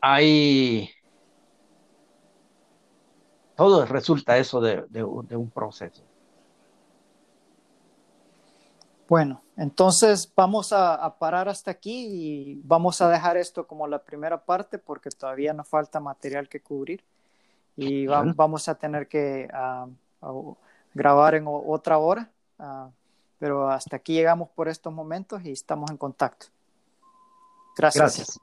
hay 0.01 0.91
todo 3.61 3.85
resulta 3.85 4.39
eso 4.39 4.59
de, 4.63 5.05
un 5.05 5.51
proceso. 5.51 6.03
Bueno, 9.07 9.43
entonces 9.59 10.33
vamos 10.35 10.73
a, 10.73 11.15
parar 11.19 11.47
hasta 11.51 11.71
aquí 11.71 12.07
y 12.11 12.61
vamos 12.65 13.03
a 13.03 13.11
dejar 13.11 13.37
esto 13.37 13.67
como 13.67 13.87
la 13.87 14.03
primera 14.03 14.43
parte 14.43 14.79
porque 14.79 15.11
todavía 15.11 15.53
nos 15.53 15.69
falta 15.69 16.01
material 16.01 16.49
que 16.49 16.63
cubrir 16.63 17.05
y 17.77 18.07
vamos 18.07 18.67
a 18.67 18.77
tener 18.77 19.09
que 19.09 19.47
ah, 19.53 19.87
grabar 20.95 21.35
en 21.35 21.45
otra 21.47 21.99
hora. 21.99 22.31
Ah, 22.59 22.89
pero 23.39 23.69
hasta 23.69 23.97
aquí 23.97 24.15
llegamos 24.15 24.49
por 24.49 24.69
estos 24.69 24.91
momentos 24.91 25.45
y 25.45 25.53
estamos 25.53 25.91
en 25.91 25.99
contacto. 25.99 26.47
Gracias. 27.77 28.41